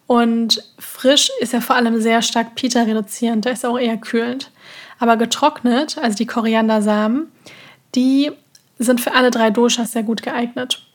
Und 0.06 0.62
frisch 0.78 1.30
ist 1.40 1.54
er 1.54 1.60
vor 1.60 1.76
allem 1.76 2.00
sehr 2.00 2.22
stark 2.22 2.54
Pita 2.54 2.82
reduzierend, 2.82 3.44
da 3.44 3.50
ist 3.50 3.64
er 3.64 3.70
auch 3.70 3.78
eher 3.78 3.98
kühlend. 3.98 4.50
Aber 4.98 5.16
getrocknet, 5.16 5.98
also 5.98 6.16
die 6.16 6.26
Koriandersamen, 6.26 7.28
die 7.94 8.32
sind 8.78 9.00
für 9.00 9.14
alle 9.14 9.30
drei 9.30 9.50
Doshas 9.50 9.92
sehr 9.92 10.02
gut 10.02 10.22
geeignet. 10.22 10.86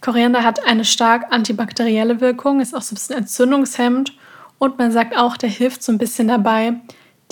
Koriander 0.00 0.44
hat 0.44 0.66
eine 0.66 0.84
stark 0.84 1.32
antibakterielle 1.32 2.20
Wirkung, 2.20 2.60
ist 2.60 2.74
auch 2.74 2.82
so 2.82 2.92
ein 2.92 2.96
bisschen 2.96 3.16
entzündungshemmend 3.16 4.12
und 4.58 4.78
man 4.78 4.92
sagt 4.92 5.16
auch, 5.16 5.36
der 5.36 5.48
hilft 5.48 5.82
so 5.82 5.92
ein 5.92 5.98
bisschen 5.98 6.28
dabei, 6.28 6.74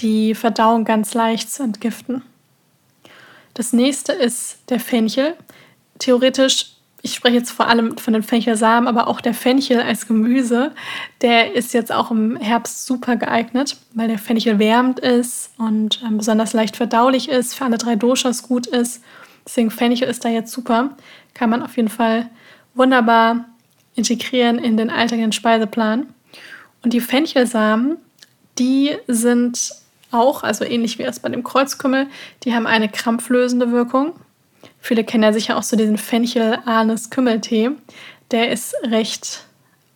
die 0.01 0.35
Verdauung 0.35 0.85
ganz 0.85 1.15
leicht 1.15 1.51
zu 1.51 1.63
entgiften. 1.63 2.23
Das 3.55 3.73
nächste 3.73 4.13
ist 4.13 4.59
der 4.71 4.81
Fenchel. 4.81 5.35
Theoretisch 5.99 6.73
ich 7.05 7.15
spreche 7.15 7.37
jetzt 7.37 7.51
vor 7.51 7.67
allem 7.67 7.99
von 7.99 8.15
den 8.15 8.23
Fenchelsamen, 8.23 8.87
aber 8.87 9.09
auch 9.09 9.21
der 9.21 9.35
Fenchel 9.35 9.81
als 9.81 10.07
Gemüse, 10.07 10.71
der 11.21 11.55
ist 11.55 11.75
jetzt 11.75 11.91
auch 11.91 12.13
im 12.13 12.37
Herbst 12.37 12.87
super 12.87 13.17
geeignet, 13.17 13.77
weil 13.95 14.07
der 14.07 14.19
Fenchel 14.19 14.61
wärmend 14.61 15.01
ist 15.01 15.51
und 15.59 16.01
ähm, 16.07 16.19
besonders 16.19 16.53
leicht 16.53 16.77
verdaulich 16.77 17.29
ist, 17.29 17.55
für 17.55 17.65
alle 17.65 17.77
drei 17.77 17.97
Doshas 17.97 18.45
gut 18.45 18.69
ist. 18.69 19.03
Deswegen 19.45 19.73
Fenchel 19.73 20.09
ist 20.09 20.25
da 20.25 20.29
jetzt 20.29 20.53
super. 20.53 20.97
Kann 21.35 21.51
man 21.51 21.65
auf 21.65 21.77
jeden 21.77 21.89
Fall 21.89 22.31
wunderbar 22.75 23.47
integrieren 23.97 24.59
in 24.59 24.77
den 24.77 24.89
alltäglichen 24.89 25.33
Speiseplan. 25.33 26.07
Und 26.85 26.93
die 26.93 27.01
Fenchelsamen, 27.01 27.97
die 28.61 28.97
sind 29.09 29.73
auch, 30.12 30.42
also 30.42 30.64
ähnlich 30.64 30.99
wie 30.99 31.02
es 31.02 31.21
bei 31.21 31.28
dem 31.28 31.42
Kreuzkümmel, 31.42 32.07
die 32.45 32.54
haben 32.54 32.66
eine 32.66 32.88
krampflösende 32.88 33.73
Wirkung. 33.73 34.12
Viele 34.81 35.04
kennen 35.04 35.25
ja 35.25 35.33
sicher 35.33 35.57
auch 35.57 35.62
so 35.62 35.76
diesen 35.76 35.99
Fenchel-Anis-Kümmeltee. 35.99 37.71
Der 38.31 38.50
ist 38.50 38.75
recht 38.85 39.45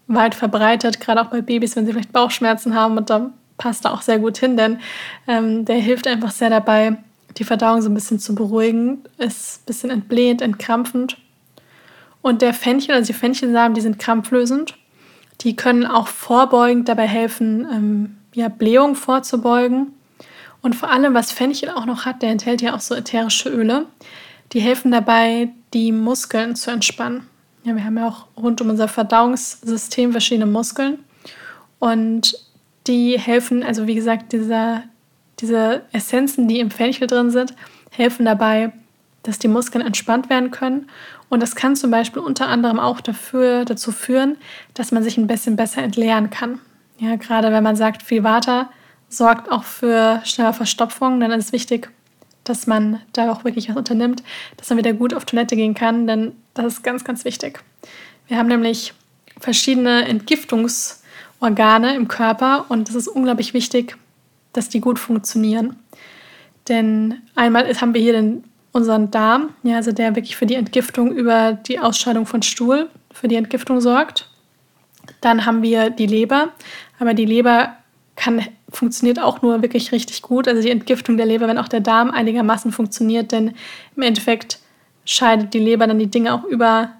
weit 0.06 0.34
verbreitet, 0.34 1.00
gerade 1.00 1.20
auch 1.20 1.26
bei 1.26 1.40
Babys, 1.40 1.76
wenn 1.76 1.86
sie 1.86 1.92
vielleicht 1.92 2.12
Bauchschmerzen 2.12 2.74
haben 2.74 2.96
und 2.96 3.10
da 3.10 3.30
passt 3.58 3.84
er 3.84 3.94
auch 3.94 4.02
sehr 4.02 4.18
gut 4.18 4.38
hin, 4.38 4.56
denn 4.56 4.78
ähm, 5.26 5.64
der 5.64 5.76
hilft 5.76 6.06
einfach 6.06 6.30
sehr 6.30 6.50
dabei, 6.50 6.98
die 7.38 7.44
Verdauung 7.44 7.82
so 7.82 7.88
ein 7.88 7.94
bisschen 7.94 8.18
zu 8.18 8.34
beruhigen, 8.34 9.02
ist 9.18 9.60
ein 9.60 9.66
bisschen 9.66 9.90
entblähend, 9.90 10.42
entkrampfend. 10.42 11.16
Und 12.22 12.42
der 12.42 12.54
Fenchel, 12.54 12.94
also 12.94 13.06
die 13.06 13.18
Fenchelsamen, 13.18 13.74
die 13.74 13.80
sind 13.80 13.98
krampflösend. 13.98 14.74
Die 15.42 15.54
können 15.54 15.86
auch 15.86 16.08
vorbeugend 16.08 16.88
dabei 16.88 17.06
helfen, 17.06 17.66
ähm, 17.70 18.16
ja, 18.34 18.48
Blähung 18.48 18.94
vorzubeugen. 18.94 19.92
Und 20.66 20.74
vor 20.74 20.90
allem, 20.90 21.14
was 21.14 21.30
Fenchel 21.30 21.70
auch 21.70 21.86
noch 21.86 22.06
hat, 22.06 22.22
der 22.22 22.30
enthält 22.30 22.60
ja 22.60 22.74
auch 22.74 22.80
so 22.80 22.96
ätherische 22.96 23.48
Öle. 23.48 23.86
Die 24.52 24.58
helfen 24.58 24.90
dabei, 24.90 25.50
die 25.72 25.92
Muskeln 25.92 26.56
zu 26.56 26.72
entspannen. 26.72 27.28
Ja, 27.62 27.76
wir 27.76 27.84
haben 27.84 27.96
ja 27.96 28.08
auch 28.08 28.26
rund 28.36 28.60
um 28.60 28.70
unser 28.70 28.88
Verdauungssystem 28.88 30.10
verschiedene 30.10 30.46
Muskeln. 30.46 30.98
Und 31.78 32.34
die 32.88 33.16
helfen, 33.16 33.62
also 33.62 33.86
wie 33.86 33.94
gesagt, 33.94 34.32
dieser, 34.32 34.82
diese 35.38 35.82
Essenzen, 35.92 36.48
die 36.48 36.58
im 36.58 36.72
Fenchel 36.72 37.06
drin 37.06 37.30
sind, 37.30 37.54
helfen 37.90 38.24
dabei, 38.24 38.72
dass 39.22 39.38
die 39.38 39.46
Muskeln 39.46 39.86
entspannt 39.86 40.28
werden 40.30 40.50
können. 40.50 40.90
Und 41.28 41.44
das 41.44 41.54
kann 41.54 41.76
zum 41.76 41.92
Beispiel 41.92 42.22
unter 42.22 42.48
anderem 42.48 42.80
auch 42.80 43.00
dafür, 43.00 43.64
dazu 43.64 43.92
führen, 43.92 44.36
dass 44.74 44.90
man 44.90 45.04
sich 45.04 45.16
ein 45.16 45.28
bisschen 45.28 45.54
besser 45.54 45.84
entleeren 45.84 46.30
kann. 46.30 46.58
Ja, 46.98 47.14
gerade 47.14 47.52
wenn 47.52 47.62
man 47.62 47.76
sagt, 47.76 48.02
viel 48.02 48.24
Water 48.24 48.68
sorgt 49.16 49.50
auch 49.50 49.64
für 49.64 50.20
schnelle 50.24 50.52
Verstopfung, 50.52 51.20
dann 51.20 51.32
ist 51.32 51.46
es 51.46 51.52
wichtig, 51.52 51.90
dass 52.44 52.66
man 52.66 53.00
da 53.12 53.32
auch 53.32 53.44
wirklich 53.44 53.68
was 53.68 53.76
unternimmt, 53.76 54.22
dass 54.56 54.68
man 54.70 54.78
wieder 54.78 54.92
gut 54.92 55.14
auf 55.14 55.24
Toilette 55.24 55.56
gehen 55.56 55.74
kann, 55.74 56.06
denn 56.06 56.32
das 56.54 56.66
ist 56.66 56.82
ganz, 56.82 57.04
ganz 57.04 57.24
wichtig. 57.24 57.62
Wir 58.28 58.38
haben 58.38 58.48
nämlich 58.48 58.94
verschiedene 59.40 60.06
Entgiftungsorgane 60.06 61.94
im 61.94 62.08
Körper 62.08 62.66
und 62.68 62.88
es 62.88 62.94
ist 62.94 63.08
unglaublich 63.08 63.54
wichtig, 63.54 63.96
dass 64.52 64.68
die 64.68 64.80
gut 64.80 64.98
funktionieren. 64.98 65.76
Denn 66.68 67.22
einmal 67.34 67.68
haben 67.80 67.94
wir 67.94 68.00
hier 68.00 68.12
den, 68.12 68.44
unseren 68.72 69.10
Darm, 69.10 69.50
ja, 69.62 69.76
also 69.76 69.92
der 69.92 70.16
wirklich 70.16 70.36
für 70.36 70.46
die 70.46 70.54
Entgiftung 70.54 71.12
über 71.12 71.52
die 71.52 71.78
Ausscheidung 71.78 72.26
von 72.26 72.42
Stuhl 72.42 72.88
für 73.12 73.28
die 73.28 73.36
Entgiftung 73.36 73.80
sorgt. 73.80 74.28
Dann 75.20 75.46
haben 75.46 75.62
wir 75.62 75.90
die 75.90 76.06
Leber, 76.06 76.48
aber 76.98 77.14
die 77.14 77.24
Leber 77.24 77.76
kann, 78.16 78.44
funktioniert 78.76 79.20
auch 79.20 79.42
nur 79.42 79.62
wirklich 79.62 79.92
richtig 79.92 80.22
gut. 80.22 80.46
Also 80.46 80.62
die 80.62 80.70
Entgiftung 80.70 81.16
der 81.16 81.26
Leber, 81.26 81.48
wenn 81.48 81.58
auch 81.58 81.68
der 81.68 81.80
Darm 81.80 82.10
einigermaßen 82.10 82.72
funktioniert, 82.72 83.32
denn 83.32 83.54
im 83.96 84.02
Endeffekt 84.02 84.60
scheidet 85.04 85.54
die 85.54 85.58
Leber 85.58 85.86
dann 85.86 85.98
die 85.98 86.10
Dinge 86.10 86.34
auch 86.34 86.44
über, 86.44 86.90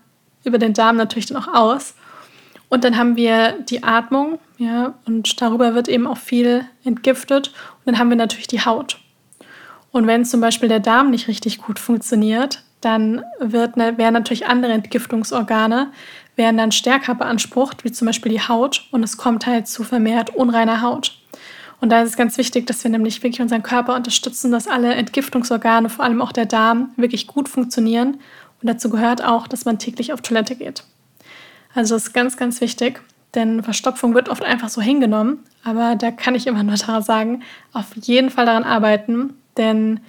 über 0.45 0.59
den 0.59 0.73
Darm 0.73 0.97
natürlich 0.97 1.27
dann 1.27 1.37
auch 1.37 1.49
aus. 1.49 1.95
Und 2.69 2.85
dann 2.85 2.97
haben 2.97 3.17
wir 3.17 3.53
die 3.69 3.83
Atmung, 3.83 4.39
ja, 4.59 4.95
und 5.05 5.41
darüber 5.41 5.75
wird 5.75 5.89
eben 5.89 6.07
auch 6.07 6.19
viel 6.19 6.65
entgiftet. 6.85 7.49
Und 7.49 7.87
dann 7.87 7.99
haben 7.99 8.11
wir 8.11 8.17
natürlich 8.17 8.49
die 8.49 8.65
Haut. 8.65 8.99
Und 9.93 10.07
wenn 10.07 10.25
zum 10.25 10.41
Beispiel 10.41 10.69
der 10.69 10.81
Darm 10.81 11.11
nicht 11.11 11.29
richtig 11.29 11.59
gut 11.59 11.79
funktioniert, 11.79 12.63
dann 12.81 13.23
wird, 13.39 13.77
ne, 13.77 13.97
werden 13.99 14.15
natürlich 14.15 14.47
andere 14.47 14.73
Entgiftungsorgane 14.73 15.93
werden 16.37 16.59
dann 16.59 16.71
stärker 16.71 17.15
beansprucht, 17.15 17.85
wie 17.85 17.93
zum 17.93 18.07
Beispiel 18.07 18.31
die 18.31 18.43
Haut, 18.43 18.87
und 18.91 19.03
es 19.03 19.17
kommt 19.17 19.47
halt 19.47 19.67
zu 19.67 19.83
vermehrt 19.83 20.37
unreiner 20.37 20.83
Haut. 20.83 21.19
Und 21.81 21.91
da 21.91 22.03
ist 22.03 22.11
es 22.11 22.17
ganz 22.17 22.39
wichtig, 22.39 22.67
dass 22.67 22.83
wir 22.85 22.91
nämlich 22.91 23.23
wirklich 23.23 23.43
unseren 23.43 23.63
Körper 23.63 23.95
unterstützen, 23.95 24.51
dass 24.51 24.67
alle 24.67 24.95
Entgiftungsorgane, 24.95 25.89
vor 25.89 26.05
allem 26.05 26.23
auch 26.23 26.33
der 26.33 26.47
Darm, 26.47 26.91
wirklich 26.97 27.27
gut 27.27 27.49
funktionieren. 27.49 28.15
Und 28.63 28.69
dazu 28.69 28.89
gehört 28.89 29.23
auch, 29.23 29.47
dass 29.47 29.65
man 29.65 29.79
täglich 29.79 30.13
auf 30.13 30.23
Toilette 30.23 30.57
geht. 30.57 30.85
Also 31.75 31.95
das 31.95 32.09
ist 32.09 32.13
ganz, 32.15 32.39
ganz 32.39 32.61
wichtig, 32.63 33.03
denn 33.35 33.63
Verstopfung 33.63 34.15
wird 34.15 34.31
oft 34.31 34.43
einfach 34.43 34.71
so 34.71 34.81
hingenommen. 34.81 35.41
Aber 35.63 35.95
da 35.97 36.11
kann 36.11 36.35
ich 36.35 36.47
immer 36.47 36.63
nur 36.63 36.77
sagen, 37.03 37.43
auf 37.73 37.87
jeden 38.01 38.31
Fall 38.31 38.47
daran 38.47 38.65
arbeiten, 38.65 39.35
denn 39.57 40.01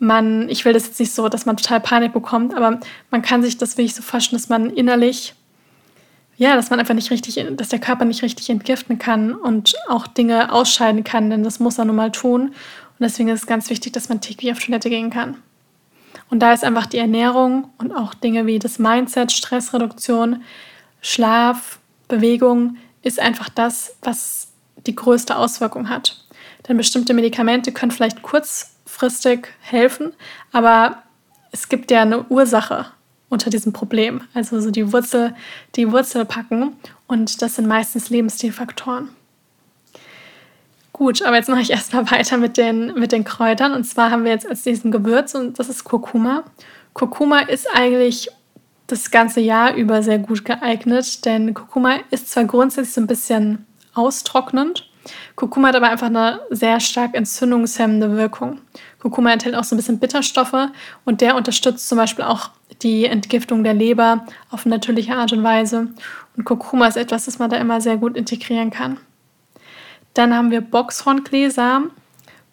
man, 0.00 0.48
ich 0.48 0.64
will 0.64 0.72
das 0.72 0.86
jetzt 0.86 1.00
nicht 1.00 1.12
so, 1.12 1.28
dass 1.28 1.46
man 1.46 1.56
total 1.56 1.80
Panik 1.80 2.12
bekommt, 2.12 2.54
aber 2.54 2.80
man 3.10 3.22
kann 3.22 3.42
sich 3.42 3.56
das 3.56 3.78
wirklich 3.78 3.94
so 3.94 4.02
vorstellen, 4.02 4.40
dass 4.40 4.48
man 4.48 4.70
innerlich 4.70 5.34
ja, 6.36 6.56
dass 6.56 6.70
man 6.70 6.80
einfach 6.80 6.94
nicht 6.94 7.10
richtig, 7.10 7.44
dass 7.56 7.68
der 7.68 7.78
Körper 7.78 8.04
nicht 8.04 8.22
richtig 8.22 8.50
entgiften 8.50 8.98
kann 8.98 9.34
und 9.34 9.74
auch 9.88 10.06
Dinge 10.06 10.52
ausscheiden 10.52 11.04
kann, 11.04 11.30
denn 11.30 11.44
das 11.44 11.60
muss 11.60 11.78
er 11.78 11.84
nun 11.84 11.96
mal 11.96 12.10
tun. 12.10 12.48
Und 12.48 13.00
deswegen 13.00 13.28
ist 13.28 13.40
es 13.40 13.46
ganz 13.46 13.70
wichtig, 13.70 13.92
dass 13.92 14.08
man 14.08 14.20
täglich 14.20 14.52
auf 14.52 14.58
Toilette 14.58 14.90
gehen 14.90 15.10
kann. 15.10 15.36
Und 16.30 16.40
da 16.40 16.52
ist 16.52 16.64
einfach 16.64 16.86
die 16.86 16.98
Ernährung 16.98 17.70
und 17.78 17.92
auch 17.92 18.14
Dinge 18.14 18.46
wie 18.46 18.58
das 18.58 18.78
Mindset, 18.78 19.30
Stressreduktion, 19.30 20.42
Schlaf, 21.00 21.78
Bewegung 22.08 22.76
ist 23.02 23.20
einfach 23.20 23.48
das, 23.48 23.96
was 24.02 24.48
die 24.86 24.94
größte 24.94 25.36
Auswirkung 25.36 25.88
hat. 25.88 26.24
Denn 26.66 26.76
bestimmte 26.76 27.14
Medikamente 27.14 27.72
können 27.72 27.92
vielleicht 27.92 28.22
kurzfristig 28.22 29.48
helfen, 29.60 30.12
aber 30.52 31.02
es 31.52 31.68
gibt 31.68 31.90
ja 31.90 32.02
eine 32.02 32.24
Ursache 32.24 32.86
unter 33.34 33.50
diesem 33.50 33.72
Problem. 33.72 34.22
Also 34.32 34.60
so 34.60 34.70
die 34.70 34.92
Wurzel, 34.92 35.34
die 35.76 35.92
Wurzel 35.92 36.24
packen 36.24 36.72
und 37.06 37.42
das 37.42 37.56
sind 37.56 37.66
meistens 37.66 38.08
Lebensstilfaktoren. 38.08 39.10
Gut, 40.92 41.22
aber 41.22 41.36
jetzt 41.36 41.48
mache 41.48 41.60
ich 41.60 41.70
erstmal 41.70 42.10
weiter 42.10 42.38
mit 42.38 42.56
den, 42.56 42.94
mit 42.94 43.12
den 43.12 43.24
Kräutern. 43.24 43.74
Und 43.74 43.84
zwar 43.84 44.10
haben 44.10 44.24
wir 44.24 44.30
jetzt 44.30 44.48
als 44.48 44.62
diesen 44.62 44.90
Gewürz 44.90 45.34
und 45.34 45.58
das 45.58 45.68
ist 45.68 45.84
Kurkuma. 45.84 46.44
Kurkuma 46.94 47.40
ist 47.40 47.66
eigentlich 47.74 48.30
das 48.86 49.10
ganze 49.10 49.40
Jahr 49.40 49.74
über 49.74 50.02
sehr 50.02 50.18
gut 50.18 50.44
geeignet, 50.44 51.24
denn 51.24 51.52
Kurkuma 51.52 51.96
ist 52.10 52.30
zwar 52.30 52.44
grundsätzlich 52.44 52.94
so 52.94 53.00
ein 53.00 53.06
bisschen 53.06 53.66
austrocknend, 53.94 54.88
Kurkuma 55.36 55.68
hat 55.68 55.76
aber 55.76 55.90
einfach 55.90 56.06
eine 56.06 56.40
sehr 56.50 56.80
stark 56.80 57.14
entzündungshemmende 57.14 58.16
Wirkung. 58.16 58.60
Kurkuma 59.04 59.32
enthält 59.34 59.54
auch 59.54 59.64
so 59.64 59.74
ein 59.74 59.76
bisschen 59.76 59.98
Bitterstoffe 59.98 60.70
und 61.04 61.20
der 61.20 61.36
unterstützt 61.36 61.90
zum 61.90 61.98
Beispiel 61.98 62.24
auch 62.24 62.48
die 62.80 63.04
Entgiftung 63.04 63.62
der 63.62 63.74
Leber 63.74 64.24
auf 64.50 64.64
natürliche 64.64 65.14
Art 65.14 65.30
und 65.34 65.42
Weise. 65.42 65.88
Und 66.34 66.44
Kurkuma 66.44 66.86
ist 66.86 66.96
etwas, 66.96 67.26
das 67.26 67.38
man 67.38 67.50
da 67.50 67.58
immer 67.58 67.82
sehr 67.82 67.98
gut 67.98 68.16
integrieren 68.16 68.70
kann. 68.70 68.96
Dann 70.14 70.34
haben 70.34 70.50
wir 70.50 70.62
Boxhornkleesamen. 70.62 71.90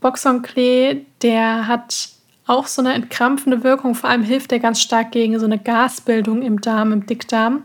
Boxhornklee, 0.01 1.05
der 1.21 1.67
hat 1.67 2.09
auch 2.47 2.67
so 2.67 2.81
eine 2.81 2.95
entkrampfende 2.95 3.63
Wirkung. 3.63 3.95
Vor 3.95 4.09
allem 4.09 4.23
hilft 4.23 4.51
der 4.51 4.59
ganz 4.59 4.81
stark 4.81 5.13
gegen 5.13 5.39
so 5.39 5.45
eine 5.45 5.57
Gasbildung 5.57 6.41
im 6.41 6.59
Darm, 6.59 6.91
im 6.91 7.05
Dickdarm. 7.05 7.63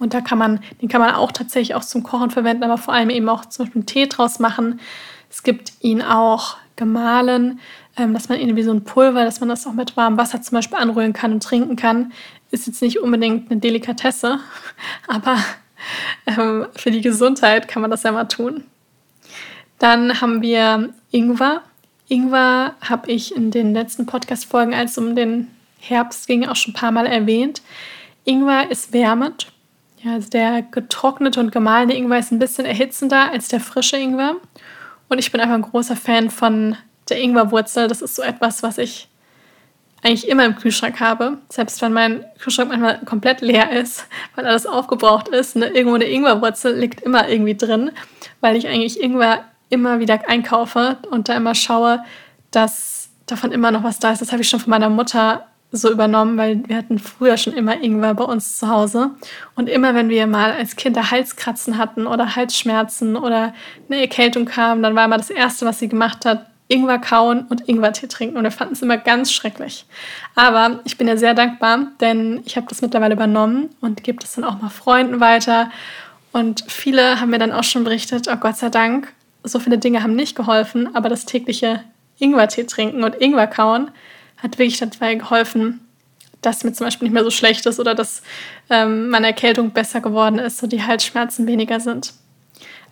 Und 0.00 0.12
da 0.12 0.20
kann 0.20 0.38
man, 0.38 0.58
den 0.82 0.88
kann 0.88 1.00
man 1.00 1.14
auch 1.14 1.30
tatsächlich 1.30 1.76
auch 1.76 1.84
zum 1.84 2.02
Kochen 2.02 2.32
verwenden, 2.32 2.64
aber 2.64 2.78
vor 2.78 2.94
allem 2.94 3.10
eben 3.10 3.28
auch 3.28 3.44
zum 3.44 3.64
Beispiel 3.64 3.82
einen 3.82 3.86
Tee 3.86 4.06
draus 4.08 4.40
machen. 4.40 4.80
Es 5.30 5.44
gibt 5.44 5.72
ihn 5.82 6.02
auch 6.02 6.56
gemahlen, 6.76 7.60
ähm, 7.96 8.14
dass 8.14 8.28
man 8.28 8.38
ihn 8.38 8.56
wie 8.56 8.62
so 8.62 8.72
ein 8.72 8.84
Pulver, 8.84 9.24
dass 9.24 9.40
man 9.40 9.48
das 9.48 9.66
auch 9.66 9.72
mit 9.72 9.96
warmem 9.96 10.18
Wasser 10.18 10.40
zum 10.42 10.56
Beispiel 10.56 10.78
anrühren 10.78 11.12
kann 11.12 11.32
und 11.32 11.42
trinken 11.42 11.76
kann. 11.76 12.12
Ist 12.50 12.66
jetzt 12.66 12.82
nicht 12.82 13.00
unbedingt 13.00 13.50
eine 13.50 13.60
Delikatesse, 13.60 14.38
aber 15.08 15.38
ähm, 16.26 16.66
für 16.76 16.90
die 16.90 17.00
Gesundheit 17.00 17.68
kann 17.68 17.82
man 17.82 17.90
das 17.90 18.02
ja 18.02 18.12
mal 18.12 18.24
tun. 18.24 18.64
Dann 19.78 20.20
haben 20.20 20.42
wir 20.42 20.90
Ingwer. 21.10 21.62
Ingwer 22.08 22.74
habe 22.80 23.10
ich 23.10 23.34
in 23.34 23.50
den 23.50 23.74
letzten 23.74 24.06
Podcast-Folgen, 24.06 24.74
als 24.74 24.92
es 24.92 24.98
um 24.98 25.16
den 25.16 25.48
Herbst 25.78 26.26
ging, 26.26 26.46
auch 26.46 26.56
schon 26.56 26.72
ein 26.72 26.76
paar 26.76 26.92
Mal 26.92 27.06
erwähnt. 27.06 27.62
Ingwer 28.24 28.70
ist 28.70 28.92
wärmend 28.92 29.48
ja, 30.06 30.12
also 30.12 30.30
der 30.30 30.62
getrocknete 30.62 31.40
und 31.40 31.52
gemahlene 31.52 31.96
Ingwer 31.96 32.18
ist 32.18 32.30
ein 32.30 32.38
bisschen 32.38 32.64
erhitzender 32.64 33.30
als 33.32 33.48
der 33.48 33.60
frische 33.60 33.96
Ingwer. 33.96 34.36
Und 35.08 35.18
ich 35.18 35.30
bin 35.30 35.40
einfach 35.40 35.54
ein 35.54 35.62
großer 35.62 35.96
Fan 35.96 36.30
von 36.30 36.76
der 37.08 37.20
Ingwerwurzel. 37.20 37.88
Das 37.88 38.02
ist 38.02 38.16
so 38.16 38.22
etwas, 38.22 38.62
was 38.62 38.78
ich 38.78 39.08
eigentlich 40.02 40.28
immer 40.28 40.44
im 40.44 40.56
Kühlschrank 40.56 41.00
habe. 41.00 41.38
Selbst 41.48 41.80
wenn 41.82 41.92
mein 41.92 42.24
Kühlschrank 42.38 42.68
manchmal 42.68 43.00
komplett 43.04 43.40
leer 43.40 43.70
ist, 43.72 44.06
weil 44.34 44.46
alles 44.46 44.66
aufgebraucht 44.66 45.28
ist. 45.28 45.56
Ne, 45.56 45.66
irgendwo 45.68 45.94
eine 45.94 46.04
Ingwerwurzel 46.04 46.76
liegt 46.76 47.00
immer 47.00 47.28
irgendwie 47.28 47.56
drin, 47.56 47.90
weil 48.40 48.56
ich 48.56 48.66
eigentlich 48.68 49.00
Ingwer 49.00 49.44
immer 49.68 49.98
wieder 49.98 50.28
einkaufe 50.28 50.98
und 51.10 51.28
da 51.28 51.34
immer 51.34 51.54
schaue, 51.54 52.04
dass 52.50 53.08
davon 53.26 53.52
immer 53.52 53.70
noch 53.70 53.82
was 53.82 53.98
da 53.98 54.12
ist. 54.12 54.22
Das 54.22 54.32
habe 54.32 54.42
ich 54.42 54.48
schon 54.48 54.60
von 54.60 54.70
meiner 54.70 54.90
Mutter 54.90 55.46
so 55.72 55.90
übernommen, 55.90 56.36
weil 56.36 56.62
wir 56.66 56.76
hatten 56.76 56.98
früher 56.98 57.36
schon 57.36 57.52
immer 57.52 57.82
Ingwer 57.82 58.14
bei 58.14 58.24
uns 58.24 58.58
zu 58.58 58.68
Hause. 58.68 59.10
Und 59.54 59.68
immer 59.68 59.94
wenn 59.94 60.08
wir 60.08 60.26
mal 60.26 60.52
als 60.52 60.76
Kinder 60.76 61.10
Halskratzen 61.10 61.76
hatten 61.76 62.06
oder 62.06 62.36
Halsschmerzen 62.36 63.16
oder 63.16 63.54
eine 63.88 64.00
Erkältung 64.00 64.44
kam, 64.44 64.82
dann 64.82 64.94
war 64.94 65.04
immer 65.04 65.18
das 65.18 65.30
Erste, 65.30 65.66
was 65.66 65.78
sie 65.78 65.88
gemacht 65.88 66.24
hat, 66.24 66.46
Ingwer 66.68 66.98
kauen 66.98 67.46
und 67.48 67.68
Ingwertee 67.68 68.08
trinken. 68.08 68.36
Und 68.36 68.44
wir 68.44 68.50
fanden 68.50 68.74
es 68.74 68.82
immer 68.82 68.96
ganz 68.96 69.32
schrecklich. 69.32 69.86
Aber 70.34 70.80
ich 70.84 70.98
bin 70.98 71.08
ja 71.08 71.16
sehr 71.16 71.34
dankbar, 71.34 71.88
denn 72.00 72.42
ich 72.44 72.56
habe 72.56 72.66
das 72.68 72.82
mittlerweile 72.82 73.14
übernommen 73.14 73.70
und 73.80 74.02
gebe 74.02 74.18
das 74.18 74.34
dann 74.34 74.44
auch 74.44 74.60
mal 74.60 74.70
Freunden 74.70 75.20
weiter. 75.20 75.70
Und 76.32 76.64
viele 76.68 77.20
haben 77.20 77.30
mir 77.30 77.38
dann 77.38 77.52
auch 77.52 77.64
schon 77.64 77.84
berichtet, 77.84 78.28
oh 78.30 78.36
Gott 78.36 78.56
sei 78.56 78.68
Dank, 78.68 79.12
so 79.44 79.58
viele 79.60 79.78
Dinge 79.78 80.02
haben 80.02 80.16
nicht 80.16 80.36
geholfen, 80.36 80.94
aber 80.94 81.08
das 81.08 81.24
tägliche 81.24 81.84
Ingwertee 82.18 82.64
trinken 82.64 83.04
und 83.04 83.14
Ingwer 83.20 83.46
kauen 83.46 83.90
hat 84.38 84.58
wirklich 84.58 84.78
dabei 84.78 85.14
geholfen, 85.14 85.80
dass 86.42 86.64
mir 86.64 86.72
zum 86.72 86.86
Beispiel 86.86 87.06
nicht 87.06 87.14
mehr 87.14 87.24
so 87.24 87.30
schlecht 87.30 87.66
ist 87.66 87.80
oder 87.80 87.94
dass 87.94 88.22
ähm, 88.70 89.08
meine 89.10 89.26
Erkältung 89.26 89.70
besser 89.70 90.00
geworden 90.00 90.38
ist 90.38 90.62
und 90.62 90.72
die 90.72 90.82
Halsschmerzen 90.82 91.46
weniger 91.46 91.80
sind. 91.80 92.14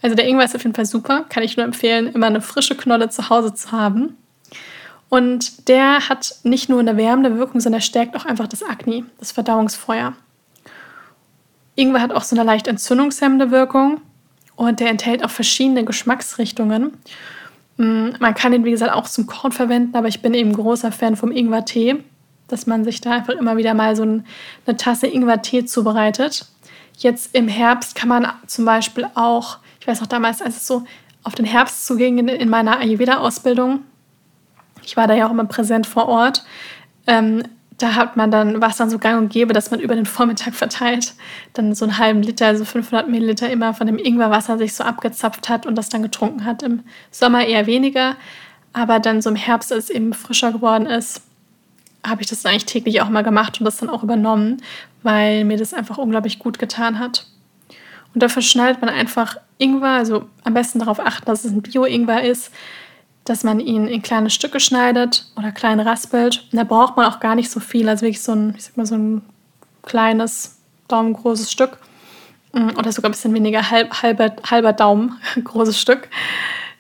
Also 0.02 0.16
der 0.16 0.26
Ingwer 0.26 0.44
ist 0.44 0.54
auf 0.54 0.62
jeden 0.62 0.74
Fall 0.74 0.86
super, 0.86 1.24
kann 1.28 1.42
ich 1.42 1.56
nur 1.56 1.64
empfehlen, 1.64 2.08
immer 2.08 2.26
eine 2.26 2.40
frische 2.40 2.76
Knolle 2.76 3.08
zu 3.08 3.30
Hause 3.30 3.54
zu 3.54 3.72
haben. 3.72 4.16
Und 5.08 5.68
der 5.68 6.08
hat 6.08 6.36
nicht 6.42 6.68
nur 6.68 6.80
eine 6.80 6.96
wärmende 6.96 7.38
Wirkung, 7.38 7.60
sondern 7.60 7.80
er 7.80 7.84
stärkt 7.84 8.16
auch 8.16 8.24
einfach 8.24 8.48
das 8.48 8.62
Akne, 8.62 9.04
das 9.18 9.32
Verdauungsfeuer. 9.32 10.14
Ingwer 11.76 12.02
hat 12.02 12.12
auch 12.12 12.24
so 12.24 12.36
eine 12.36 12.44
leicht 12.44 12.66
entzündungshemmende 12.66 13.50
Wirkung 13.50 14.00
und 14.56 14.80
der 14.80 14.90
enthält 14.90 15.24
auch 15.24 15.30
verschiedene 15.30 15.84
Geschmacksrichtungen. 15.84 16.92
Mm, 17.76 18.11
man 18.21 18.35
kann 18.35 18.52
ihn, 18.52 18.64
wie 18.64 18.71
gesagt, 18.71 18.93
auch 18.93 19.09
zum 19.09 19.26
Kochen 19.26 19.52
verwenden, 19.52 19.97
aber 19.97 20.09
ich 20.09 20.23
bin 20.23 20.35
eben 20.35 20.52
großer 20.52 20.93
Fan 20.93 21.16
vom 21.16 21.33
Ingwer-Tee, 21.33 21.97
dass 22.49 22.66
man 22.66 22.85
sich 22.85 23.00
da 23.00 23.12
einfach 23.12 23.35
immer 23.35 23.57
wieder 23.57 23.75
mal 23.75 23.97
so 23.97 24.02
eine 24.02 24.76
Tasse 24.76 25.07
Ingwer-Tee 25.07 25.64
zubereitet. 25.64 26.47
Jetzt 26.97 27.35
im 27.35 27.49
Herbst 27.49 27.95
kann 27.95 28.09
man 28.09 28.28
zum 28.47 28.64
Beispiel 28.64 29.07
auch 29.14 29.59
ich 29.85 29.88
weiß 29.88 30.00
noch 30.00 30.07
damals, 30.07 30.40
als 30.40 30.57
es 30.57 30.66
so 30.66 30.85
auf 31.25 31.35
den 31.35 31.45
Herbst 31.45 31.85
zuging 31.85 32.26
in, 32.26 32.49
meiner 32.49 32.78
Ayurveda-Ausbildung, 32.78 33.81
ich 34.83 34.97
war 34.97 35.07
da 35.07 35.12
ja 35.12 35.26
auch 35.26 35.31
immer 35.31 35.45
präsent 35.45 35.87
vor 35.87 36.09
Ort, 36.09 36.43
ähm, 37.07 37.43
da 37.78 37.95
hat 37.95 38.16
man 38.16 38.31
dann, 38.31 38.61
war 38.61 38.71
es 38.71 38.76
dann 38.76 38.90
so 38.90 38.99
gang 38.99 39.21
und 39.21 39.33
gäbe, 39.33 39.52
dass 39.52 39.71
man 39.71 39.81
über 39.81 39.97
den 39.97 40.07
Vormittag 40.07 40.54
verteilt 40.54 41.14
dann 41.54 41.75
so 41.75 41.85
einen 41.85 41.99
halben 41.99 42.23
Liter, 42.23 42.47
also 42.47 42.64
500 42.64 43.09
Milliliter 43.09 43.50
immer 43.50 43.75
von 43.75 43.87
dem 43.87 43.99
Ingwerwasser 43.99 44.59
sich 44.59 44.75
so 44.75 44.85
abgezapft 44.85 45.49
hat 45.49 45.66
und 45.66 45.75
das 45.75 45.88
dann 45.88 46.02
getrunken 46.02 46.45
hat. 46.45 46.62
Im 46.62 46.85
Sommer 47.11 47.45
eher 47.45 47.66
weniger, 47.66 48.16
aber 48.73 49.00
dann 49.00 49.23
so 49.23 49.31
im 49.31 49.37
Herbst, 49.37 49.73
als 49.73 49.85
es 49.85 49.90
eben 49.90 50.12
frischer 50.12 50.52
geworden 50.52 50.87
ist, 50.87 51.23
habe 52.07 52.23
ich 52.23 52.28
das 52.28 52.45
eigentlich 52.45 52.66
täglich 52.66 53.00
auch 53.00 53.09
mal 53.09 53.23
gemacht 53.23 53.59
und 53.59 53.64
das 53.64 53.78
dann 53.78 53.88
auch 53.88 54.02
übernommen, 54.02 54.62
weil 55.02 55.45
mir 55.45 55.57
das 55.57 55.75
einfach 55.75 55.99
unglaublich 55.99 56.38
gut 56.38 56.59
getan 56.59 56.99
hat. 56.99 57.26
Und 58.12 58.23
dafür 58.23 58.43
schneidet 58.43 58.81
man 58.81 58.90
einfach 58.90 59.37
Ingwer, 59.59 59.90
also 59.90 60.26
am 60.45 60.54
besten 60.54 60.78
darauf 60.78 61.00
achten, 61.00 61.26
dass 61.26 61.45
es 61.45 61.52
ein 61.52 61.62
Bio-Ingwer 61.62 62.23
ist, 62.23 62.52
dass 63.25 63.43
man 63.43 63.61
ihn 63.61 63.87
in 63.87 64.02
kleine 64.02 64.31
Stücke 64.31 64.61
schneidet 64.61 65.26
oder 65.37 65.50
klein 65.50 65.81
raspelt. 65.81 66.47
Und 66.52 66.59
da 66.59 66.64
braucht 66.64 66.97
man 66.97 67.07
auch 67.07 67.21
gar 67.21 67.35
nicht 67.35 67.50
so 67.50 67.61
viel, 67.61 67.88
also 67.88 68.02
wirklich 68.02 68.23
so 68.23 68.33
ein, 68.33 68.54
ich 68.57 68.64
sag 68.64 68.76
mal, 68.76 68.87
so 68.87 68.97
ein 68.97 69.23
kleines, 69.83 70.59
daumengroßes 70.88 71.50
Stück. 71.50 71.78
Mm, 72.52 72.71
oder 72.78 72.93
sogar 72.93 73.09
ein 73.09 73.12
bisschen 73.12 73.35
weniger, 73.35 73.71
halb, 73.71 74.02
halber, 74.02 74.37
halber 74.49 74.73
Daumen 74.73 75.19
großes 75.43 75.81
Stück. 75.81 76.09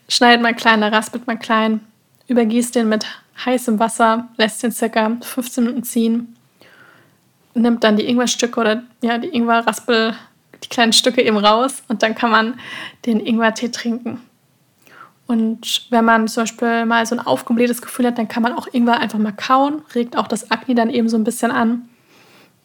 Schneidet 0.08 0.42
man 0.42 0.54
klein, 0.54 0.82
raspelt 0.82 1.26
man 1.26 1.38
klein, 1.38 1.80
übergießt 2.28 2.74
den 2.74 2.88
mit 2.88 3.06
heißem 3.44 3.78
Wasser, 3.78 4.28
lässt 4.36 4.62
den 4.62 4.70
circa 4.70 5.16
15 5.20 5.64
Minuten 5.64 5.82
ziehen, 5.82 6.36
nimmt 7.54 7.82
dann 7.82 7.96
die 7.96 8.06
Ingwerstücke 8.06 8.60
oder 8.60 8.82
ja, 9.00 9.18
die 9.18 9.28
Ingwer-Raspel 9.28 10.14
die 10.62 10.68
kleinen 10.68 10.92
Stücke 10.92 11.22
eben 11.22 11.36
raus 11.36 11.82
und 11.88 12.02
dann 12.02 12.14
kann 12.14 12.30
man 12.30 12.60
den 13.06 13.20
Ingwertee 13.20 13.70
trinken. 13.70 14.20
Und 15.26 15.86
wenn 15.90 16.04
man 16.04 16.28
zum 16.28 16.42
Beispiel 16.42 16.84
mal 16.84 17.06
so 17.06 17.16
ein 17.16 17.26
aufgeblähtes 17.26 17.80
Gefühl 17.80 18.06
hat, 18.06 18.18
dann 18.18 18.28
kann 18.28 18.42
man 18.42 18.52
auch 18.52 18.68
Ingwer 18.72 18.98
einfach 18.98 19.18
mal 19.18 19.32
kauen, 19.32 19.82
regt 19.94 20.16
auch 20.16 20.28
das 20.28 20.50
Akne 20.50 20.74
dann 20.74 20.90
eben 20.90 21.08
so 21.08 21.16
ein 21.16 21.24
bisschen 21.24 21.50
an, 21.50 21.88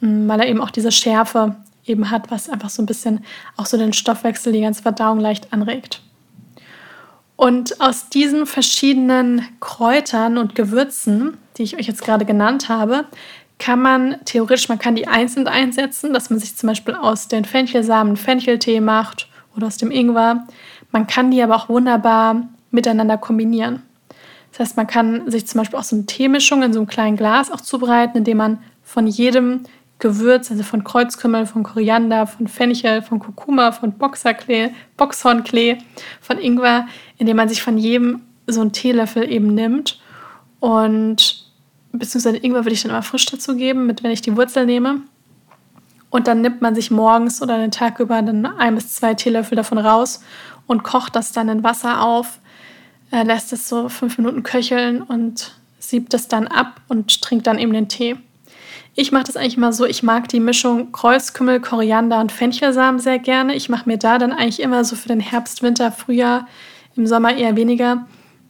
mm, 0.02 0.28
weil 0.28 0.42
er 0.42 0.48
eben 0.48 0.62
auch 0.62 0.72
diese 0.72 0.92
Schärfe 0.92 1.56
eben 1.86 2.12
hat, 2.12 2.30
was 2.32 2.50
einfach 2.50 2.70
so 2.70 2.82
ein 2.82 2.86
bisschen 2.86 3.24
auch 3.56 3.66
so 3.66 3.78
den 3.78 3.94
Stoffwechsel, 3.94 4.52
die 4.52 4.62
ganze 4.62 4.84
Verdauung 4.84 5.20
leicht 5.20 5.54
anregt. 5.54 6.02
Und 7.38 7.80
aus 7.80 8.10
diesen 8.10 8.46
verschiedenen 8.46 9.48
Kräutern 9.62 10.38
und 10.38 10.56
Gewürzen, 10.56 11.38
die 11.58 11.64
ich 11.64 11.78
euch 11.78 11.88
jetzt 11.88 12.04
gerade 12.04 12.26
genannt 12.26 12.68
habe, 12.68 13.06
kann 13.60 13.82
man 13.82 14.18
theoretisch, 14.26 14.68
man 14.68 14.80
kann 14.80 14.96
die 14.96 15.08
einzeln 15.08 15.48
einsetzen, 15.48 16.14
dass 16.14 16.30
man 16.30 16.40
sich 16.40 16.58
zum 16.58 16.68
Beispiel 16.68 16.96
aus 16.96 17.30
den 17.30 17.46
Fenchelsamen 17.46 18.18
Fencheltee 18.18 18.82
macht 18.82 19.30
oder 19.56 19.68
aus 19.68 19.78
dem 19.78 19.90
Ingwer. 19.90 20.48
Man 20.92 21.08
kann 21.08 21.32
die 21.32 21.42
aber 21.42 21.56
auch 21.56 21.70
wunderbar 21.70 22.48
miteinander 22.72 23.18
kombinieren. 23.18 23.84
Das 24.52 24.60
heißt, 24.60 24.78
man 24.78 24.88
kann 24.88 25.30
sich 25.30 25.48
zum 25.48 25.60
Beispiel 25.60 25.78
auch 25.78 25.84
so 25.84 25.96
eine 25.96 26.06
Teemischung 26.06 26.64
in 26.64 26.74
so 26.74 26.80
einem 26.80 26.88
kleinen 26.88 27.18
Glas 27.18 27.52
auch 27.52 27.62
zubereiten, 27.62 28.18
indem 28.18 28.38
man 28.38 28.58
von 28.84 29.06
jedem 29.06 29.64
Gewürz, 30.00 30.50
also 30.50 30.64
von 30.64 30.84
Kreuzkümmel, 30.84 31.46
von 31.46 31.64
Koriander, 31.64 32.26
von 32.26 32.48
Fenchel, 32.48 33.02
von 33.02 33.20
Kurkuma, 33.20 33.72
von 33.72 33.92
Boxerklee, 33.92 34.72
Boxhornklee, 34.98 35.78
von 36.22 36.38
Ingwer, 36.38 36.88
indem 37.18 37.38
man 37.38 37.50
sich 37.50 37.62
von 37.62 37.78
jedem 37.78 38.22
so 38.48 38.62
einen 38.62 38.72
Teelöffel 38.72 39.30
eben 39.30 39.54
nimmt 39.54 40.00
und 40.60 41.46
beziehungsweise 41.92 42.38
Ingwer 42.38 42.66
würde 42.66 42.74
ich 42.74 42.82
dann 42.82 42.92
immer 42.92 43.04
frisch 43.04 43.26
dazu 43.26 43.56
geben, 43.56 43.86
mit 43.86 44.04
wenn 44.04 44.12
ich 44.12 44.22
die 44.22 44.36
Wurzel 44.36 44.66
nehme. 44.66 45.02
Und 46.12 46.28
dann 46.28 46.42
nimmt 46.42 46.62
man 46.62 46.74
sich 46.74 46.90
morgens 46.90 47.42
oder 47.42 47.58
den 47.58 47.72
Tag 47.72 48.00
über 48.00 48.22
dann 48.22 48.46
ein 48.46 48.76
bis 48.76 48.96
zwei 48.96 49.14
Teelöffel 49.14 49.56
davon 49.56 49.78
raus 49.78 50.24
und 50.70 50.84
kocht 50.84 51.16
das 51.16 51.32
dann 51.32 51.50
in 51.50 51.64
Wasser 51.64 52.04
auf, 52.04 52.40
äh, 53.12 53.24
lässt 53.24 53.52
es 53.54 53.68
so 53.68 53.90
fünf 53.90 54.20
Minuten 54.20 54.44
köcheln 54.44 55.02
und 55.02 55.56
siebt 55.80 56.14
es 56.14 56.28
dann 56.28 56.46
ab 56.46 56.80
und 56.88 57.24
trinkt 57.24 57.48
dann 57.48 57.58
eben 57.58 57.74
den 57.74 57.90
Tee. 57.90 58.18
Ich 58.94 59.12
mache 59.12 59.24
das 59.24 59.36
eigentlich 59.36 59.58
immer 59.58 59.74
so, 59.74 59.86
ich 59.86 60.04
mag 60.04 60.28
die 60.28 60.40
Mischung 60.40 60.92
Kreuzkümmel, 60.92 61.60
Koriander 61.60 62.20
und 62.20 62.32
Fenchelsamen 62.32 63.00
sehr 63.00 63.18
gerne. 63.18 63.56
Ich 63.56 63.68
mache 63.68 63.90
mir 63.90 63.98
da 63.98 64.20
dann 64.20 64.32
eigentlich 64.32 64.62
immer 64.62 64.84
so 64.84 64.96
für 64.96 65.08
den 65.08 65.20
Herbst, 65.20 65.64
Winter, 65.64 65.92
Frühjahr, 65.92 66.48
im 66.96 67.08
Sommer 67.08 67.36
eher 67.36 67.56
weniger, 67.56 68.06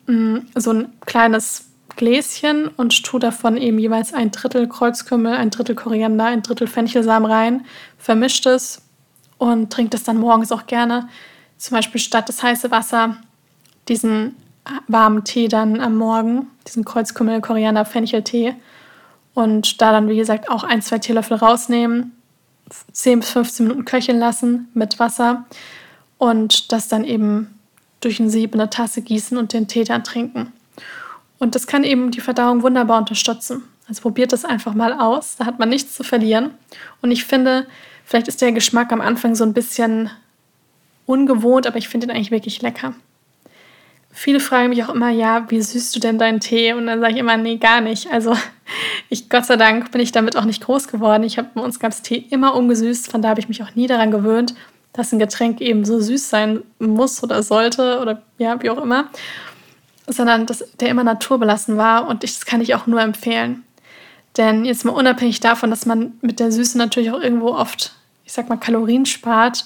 mm, 0.07 0.39
so 0.55 0.73
ein 0.73 0.89
kleines 1.05 1.69
Gläschen 1.95 2.67
und 2.67 3.01
tue 3.01 3.21
davon 3.21 3.55
eben 3.55 3.79
jeweils 3.79 4.13
ein 4.13 4.31
Drittel 4.31 4.67
Kreuzkümmel, 4.67 5.35
ein 5.35 5.51
Drittel 5.51 5.75
Koriander, 5.75 6.25
ein 6.25 6.43
Drittel 6.43 6.67
Fenchelsamen 6.67 7.31
rein, 7.31 7.65
vermischt 7.97 8.45
es 8.45 8.81
und 9.37 9.71
trinke 9.71 9.91
das 9.91 10.03
dann 10.03 10.17
morgens 10.17 10.51
auch 10.51 10.65
gerne. 10.65 11.07
Zum 11.59 11.75
Beispiel 11.75 11.99
statt 11.99 12.27
das 12.29 12.41
heiße 12.41 12.71
Wasser 12.71 13.17
diesen 13.89 14.35
warmen 14.87 15.23
Tee 15.25 15.47
dann 15.47 15.81
am 15.81 15.97
Morgen, 15.97 16.47
diesen 16.65 16.85
Kreuzkümmel, 16.85 17.41
Koriander, 17.41 17.85
Fencheltee. 17.85 18.55
Und 19.33 19.81
da 19.81 19.91
dann, 19.91 20.07
wie 20.07 20.17
gesagt, 20.17 20.49
auch 20.49 20.63
ein, 20.63 20.81
zwei 20.81 20.99
Teelöffel 20.99 21.37
rausnehmen, 21.37 22.13
10 22.91 23.19
bis 23.19 23.29
15 23.31 23.67
Minuten 23.67 23.85
köcheln 23.85 24.19
lassen 24.19 24.69
mit 24.73 24.99
Wasser 24.99 25.45
und 26.17 26.71
das 26.71 26.87
dann 26.87 27.03
eben 27.03 27.59
durch 27.99 28.19
ein 28.19 28.29
Sieb 28.29 28.53
in 28.53 28.61
eine 28.61 28.69
Tasse 28.69 29.01
gießen 29.01 29.37
und 29.37 29.53
den 29.53 29.67
Tee 29.67 29.83
dann 29.83 30.03
trinken. 30.03 30.53
Und 31.39 31.55
das 31.55 31.67
kann 31.67 31.83
eben 31.83 32.11
die 32.11 32.21
Verdauung 32.21 32.63
wunderbar 32.63 32.99
unterstützen. 32.99 33.63
Also 33.87 34.01
probiert 34.01 34.31
das 34.31 34.45
einfach 34.45 34.75
mal 34.75 34.93
aus. 34.93 35.35
Da 35.37 35.45
hat 35.45 35.59
man 35.59 35.69
nichts 35.69 35.95
zu 35.95 36.03
verlieren. 36.03 36.51
Und 37.01 37.11
ich 37.11 37.25
finde, 37.25 37.65
vielleicht 38.05 38.27
ist 38.27 38.41
der 38.41 38.51
Geschmack 38.51 38.91
am 38.91 39.01
Anfang 39.01 39.35
so 39.35 39.43
ein 39.43 39.53
bisschen 39.53 40.09
ungewohnt, 41.09 41.67
aber 41.67 41.77
ich 41.77 41.89
finde 41.89 42.07
ihn 42.07 42.11
eigentlich 42.11 42.31
wirklich 42.31 42.61
lecker. 42.61 42.93
Viele 44.11 44.39
fragen 44.39 44.69
mich 44.69 44.83
auch 44.83 44.93
immer, 44.93 45.09
ja, 45.09 45.49
wie 45.49 45.61
süßt 45.61 45.95
du 45.95 45.99
denn 45.99 46.17
deinen 46.17 46.39
Tee? 46.39 46.73
Und 46.73 46.87
dann 46.87 46.99
sage 46.99 47.13
ich 47.13 47.19
immer, 47.19 47.37
nee, 47.37 47.57
gar 47.57 47.81
nicht. 47.81 48.11
Also 48.11 48.35
ich, 49.09 49.29
Gott 49.29 49.45
sei 49.45 49.55
Dank, 49.55 49.91
bin 49.91 50.01
ich 50.01 50.11
damit 50.11 50.37
auch 50.37 50.45
nicht 50.45 50.63
groß 50.63 50.87
geworden. 50.87 51.23
Ich 51.23 51.37
habe 51.37 51.49
bei 51.53 51.61
uns 51.61 51.79
gab 51.79 51.91
es 51.91 52.01
Tee 52.01 52.25
immer 52.29 52.55
ungesüßt, 52.55 53.11
von 53.11 53.21
da 53.21 53.29
habe 53.29 53.39
ich 53.39 53.49
mich 53.49 53.63
auch 53.63 53.75
nie 53.75 53.87
daran 53.87 54.11
gewöhnt, 54.11 54.53
dass 54.93 55.11
ein 55.11 55.19
Getränk 55.19 55.61
eben 55.61 55.85
so 55.85 55.99
süß 55.99 56.29
sein 56.29 56.61
muss 56.79 57.23
oder 57.23 57.43
sollte 57.43 57.99
oder 57.99 58.21
ja, 58.37 58.61
wie 58.61 58.69
auch 58.69 58.81
immer 58.81 59.09
sondern 60.11 60.45
dass 60.45 60.65
der 60.79 60.89
immer 60.89 61.03
naturbelassen 61.03 61.77
war 61.77 62.07
und 62.07 62.23
ich, 62.23 62.33
das 62.33 62.45
kann 62.45 62.61
ich 62.61 62.75
auch 62.75 62.87
nur 62.87 63.01
empfehlen. 63.01 63.63
Denn 64.37 64.65
jetzt 64.65 64.85
mal 64.85 64.91
unabhängig 64.91 65.39
davon, 65.39 65.69
dass 65.69 65.85
man 65.85 66.13
mit 66.21 66.39
der 66.39 66.51
Süße 66.51 66.77
natürlich 66.77 67.11
auch 67.11 67.21
irgendwo 67.21 67.49
oft, 67.49 67.93
ich 68.25 68.33
sag 68.33 68.49
mal, 68.49 68.57
Kalorien 68.57 69.05
spart, 69.05 69.65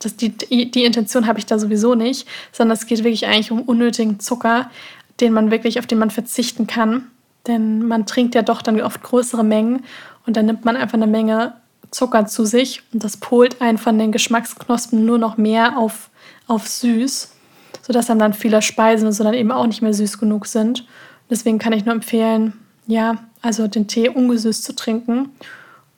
das, 0.00 0.16
die, 0.16 0.30
die 0.30 0.84
Intention 0.84 1.26
habe 1.26 1.38
ich 1.38 1.46
da 1.46 1.58
sowieso 1.58 1.94
nicht, 1.94 2.26
sondern 2.52 2.76
es 2.76 2.86
geht 2.86 2.98
wirklich 3.04 3.26
eigentlich 3.26 3.52
um 3.52 3.62
unnötigen 3.62 4.18
Zucker, 4.18 4.70
den 5.20 5.32
man 5.32 5.50
wirklich, 5.50 5.78
auf 5.78 5.86
den 5.86 5.98
man 5.98 6.10
verzichten 6.10 6.66
kann. 6.66 7.06
Denn 7.46 7.86
man 7.86 8.06
trinkt 8.06 8.34
ja 8.34 8.42
doch 8.42 8.62
dann 8.62 8.80
oft 8.80 9.02
größere 9.02 9.44
Mengen 9.44 9.84
und 10.26 10.36
dann 10.36 10.46
nimmt 10.46 10.64
man 10.64 10.76
einfach 10.76 10.94
eine 10.94 11.06
Menge 11.06 11.54
Zucker 11.90 12.26
zu 12.26 12.44
sich 12.44 12.82
und 12.92 13.04
das 13.04 13.16
polt 13.16 13.60
einen 13.62 13.78
von 13.78 13.98
den 13.98 14.12
Geschmacksknospen 14.12 15.04
nur 15.04 15.18
noch 15.18 15.36
mehr 15.36 15.78
auf, 15.78 16.10
auf 16.46 16.68
süß 16.68 17.32
sodass 17.90 18.06
dann 18.06 18.20
dann 18.20 18.34
viele 18.34 18.62
Speisen 18.62 19.10
so 19.10 19.24
dann 19.24 19.34
eben 19.34 19.50
auch 19.50 19.66
nicht 19.66 19.82
mehr 19.82 19.92
süß 19.92 20.18
genug 20.18 20.46
sind. 20.46 20.86
Deswegen 21.28 21.58
kann 21.58 21.72
ich 21.72 21.84
nur 21.84 21.94
empfehlen, 21.94 22.52
ja, 22.86 23.16
also 23.42 23.66
den 23.66 23.88
Tee 23.88 24.08
ungesüßt 24.08 24.62
zu 24.62 24.76
trinken 24.76 25.30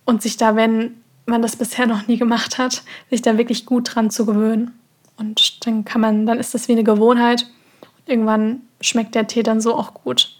und 0.06 0.22
sich 0.22 0.36
da, 0.38 0.56
wenn 0.56 1.01
man 1.26 1.42
das 1.42 1.56
bisher 1.56 1.86
noch 1.86 2.06
nie 2.06 2.16
gemacht 2.16 2.58
hat, 2.58 2.82
sich 3.10 3.22
da 3.22 3.38
wirklich 3.38 3.66
gut 3.66 3.94
dran 3.94 4.10
zu 4.10 4.26
gewöhnen. 4.26 4.72
Und 5.16 5.66
dann 5.66 5.84
kann 5.84 6.00
man, 6.00 6.26
dann 6.26 6.38
ist 6.38 6.54
das 6.54 6.68
wie 6.68 6.72
eine 6.72 6.84
Gewohnheit. 6.84 7.46
Und 7.82 8.08
irgendwann 8.08 8.62
schmeckt 8.80 9.14
der 9.14 9.26
Tee 9.26 9.42
dann 9.42 9.60
so 9.60 9.74
auch 9.74 9.94
gut. 9.94 10.36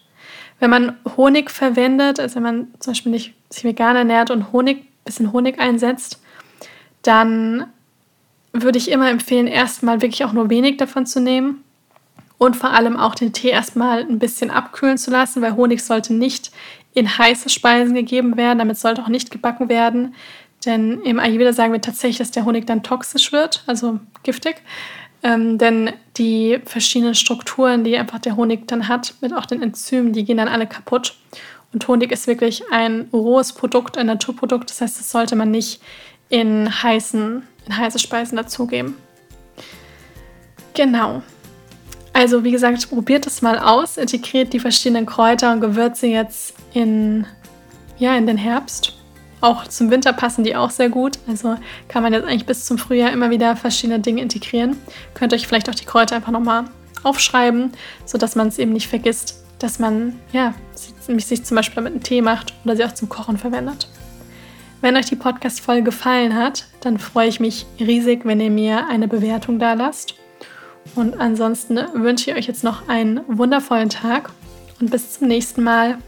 Wenn 0.59 0.71
man 0.71 0.97
Honig 1.17 1.51
verwendet, 1.51 2.21
also 2.21 2.37
wenn 2.37 2.43
man 2.43 2.67
zum 2.79 2.93
Beispiel 2.93 3.13
nicht 3.13 3.35
sich 3.51 3.65
vegan 3.65 3.97
ernährt 3.97 4.31
und 4.31 4.53
Honig, 4.53 4.87
bisschen 5.05 5.33
Honig 5.33 5.59
einsetzt, 5.59 6.23
dann 7.03 7.67
würde 8.53 8.79
ich 8.79 8.91
immer 8.91 9.11
empfehlen, 9.11 9.47
erstmal 9.47 10.03
wirklich 10.03 10.25
auch 10.25 10.33
nur 10.33 10.51
wenig 10.51 10.77
davon 10.77 11.07
zu 11.07 11.21
nehmen 11.21 11.65
und 12.39 12.57
vor 12.57 12.71
allem 12.71 12.97
auch 12.97 13.15
den 13.15 13.33
Tee 13.33 13.51
erstmal 13.51 14.01
ein 14.01 14.19
bisschen 14.19 14.51
abkühlen 14.51 14.99
zu 14.99 15.11
lassen, 15.11 15.43
weil 15.43 15.57
Honig 15.57 15.83
sollte 15.83 16.13
nicht 16.13 16.53
in 16.95 17.19
heiße 17.19 17.49
Speisen 17.49 17.95
gegeben 17.95 18.37
werden, 18.37 18.59
damit 18.59 18.79
sollte 18.79 19.03
auch 19.03 19.09
nicht 19.09 19.31
gebacken 19.31 19.69
werden, 19.69 20.15
denn 20.65 21.01
im 21.03 21.19
Ayurveda 21.19 21.53
sagen 21.53 21.73
wir 21.73 21.81
tatsächlich, 21.81 22.19
dass 22.19 22.31
der 22.31 22.45
Honig 22.45 22.67
dann 22.67 22.83
toxisch 22.83 23.33
wird, 23.33 23.63
also 23.67 23.99
giftig. 24.23 24.57
Ähm, 25.23 25.59
denn 25.59 25.93
die 26.17 26.61
verschiedenen 26.65 27.15
Strukturen, 27.15 27.85
die 27.85 27.97
einfach 27.97 28.19
der 28.19 28.37
Honig 28.37 28.67
dann 28.67 28.89
hat, 28.89 29.15
mit 29.21 29.33
auch 29.33 29.47
den 29.47 29.63
Enzymen, 29.63 30.13
die 30.13 30.25
gehen 30.25 30.39
dann 30.39 30.49
alle 30.49 30.67
kaputt. 30.67 31.15
Und 31.73 31.87
Honig 31.89 32.13
ist 32.13 32.27
wirklich 32.27 32.65
ein 32.71 33.09
rohes 33.13 33.53
Produkt, 33.53 33.97
ein 33.97 34.07
Naturprodukt. 34.07 34.69
Das 34.71 34.81
heißt, 34.81 34.99
das 34.99 35.11
sollte 35.11 35.37
man 35.37 35.51
nicht 35.51 35.81
in, 36.29 36.69
heißen, 36.83 37.43
in 37.67 37.77
heiße 37.77 37.99
Speisen 37.99 38.37
dazugeben. 38.37 38.97
Genau. 40.75 41.23
Also 42.13 42.45
wie 42.45 42.51
gesagt, 42.51 42.91
probiert 42.91 43.27
es 43.27 43.43
mal 43.43 43.59
aus, 43.59 43.97
integriert 43.97 44.53
die 44.53 44.61
verschiedenen 44.61 45.07
Kräuter 45.07 45.53
und 45.53 45.61
Gewürze 45.61 46.09
jetzt 46.09 46.55
in, 46.75 47.27
ja, 47.99 48.17
in 48.17 48.27
den 48.27 48.37
Herbst. 48.37 48.95
Auch 49.43 49.67
zum 49.67 49.91
Winter 49.91 50.13
passen 50.13 50.45
die 50.45 50.55
auch 50.55 50.71
sehr 50.71 50.89
gut. 50.89 51.19
Also 51.29 51.57
kann 51.89 52.05
man 52.05 52.13
jetzt 52.13 52.25
eigentlich 52.25 52.47
bis 52.47 52.65
zum 52.65 52.79
Frühjahr 52.79 53.13
immer 53.13 53.29
wieder 53.31 53.57
verschiedene 53.57 53.99
Dinge 53.99 54.23
integrieren. 54.23 54.77
Könnt 55.15 55.35
euch 55.35 55.49
vielleicht 55.49 55.69
auch 55.69 55.75
die 55.75 55.85
Kräuter 55.85 56.17
einfach 56.17 56.31
nochmal 56.31 56.65
aufschreiben, 57.03 57.73
sodass 58.07 58.37
man 58.37 58.47
es 58.47 58.59
eben 58.59 58.73
nicht 58.73 58.87
vergisst, 58.87 59.43
dass 59.59 59.81
man 59.81 60.15
ja, 60.33 60.55
sich 61.01 61.45
zum 61.45 61.57
Beispiel 61.57 61.75
damit 61.75 61.93
einen 61.93 62.03
Tee 62.05 62.23
macht 62.23 62.55
oder 62.65 62.77
sie 62.77 62.85
auch 62.85 62.95
zum 62.95 63.09
Kochen 63.09 63.37
verwendet. 63.37 63.89
Wenn 64.81 64.97
euch 64.97 65.07
die 65.07 65.17
Podcast-Folge 65.17 65.83
gefallen 65.83 66.37
hat, 66.37 66.67
dann 66.81 66.99
freue 66.99 67.29
ich 67.29 67.41
mich 67.41 67.67
riesig, 67.81 68.25
wenn 68.25 68.41
ihr 68.41 68.51
mir 68.51 68.87
eine 68.87 69.09
Bewertung 69.09 69.59
da 69.59 69.73
lasst. 69.75 70.15
Und 70.95 71.21
ansonsten 71.21 71.81
wünsche 71.95 72.31
ich 72.31 72.37
euch 72.37 72.47
jetzt 72.47 72.63
noch 72.63 72.89
einen 72.89 73.21
wundervollen 73.27 73.89
Tag 73.89 74.31
und 74.81 74.91
bis 74.93 75.19
zum 75.19 75.27
nächsten 75.27 75.65
Mal. 75.65 75.99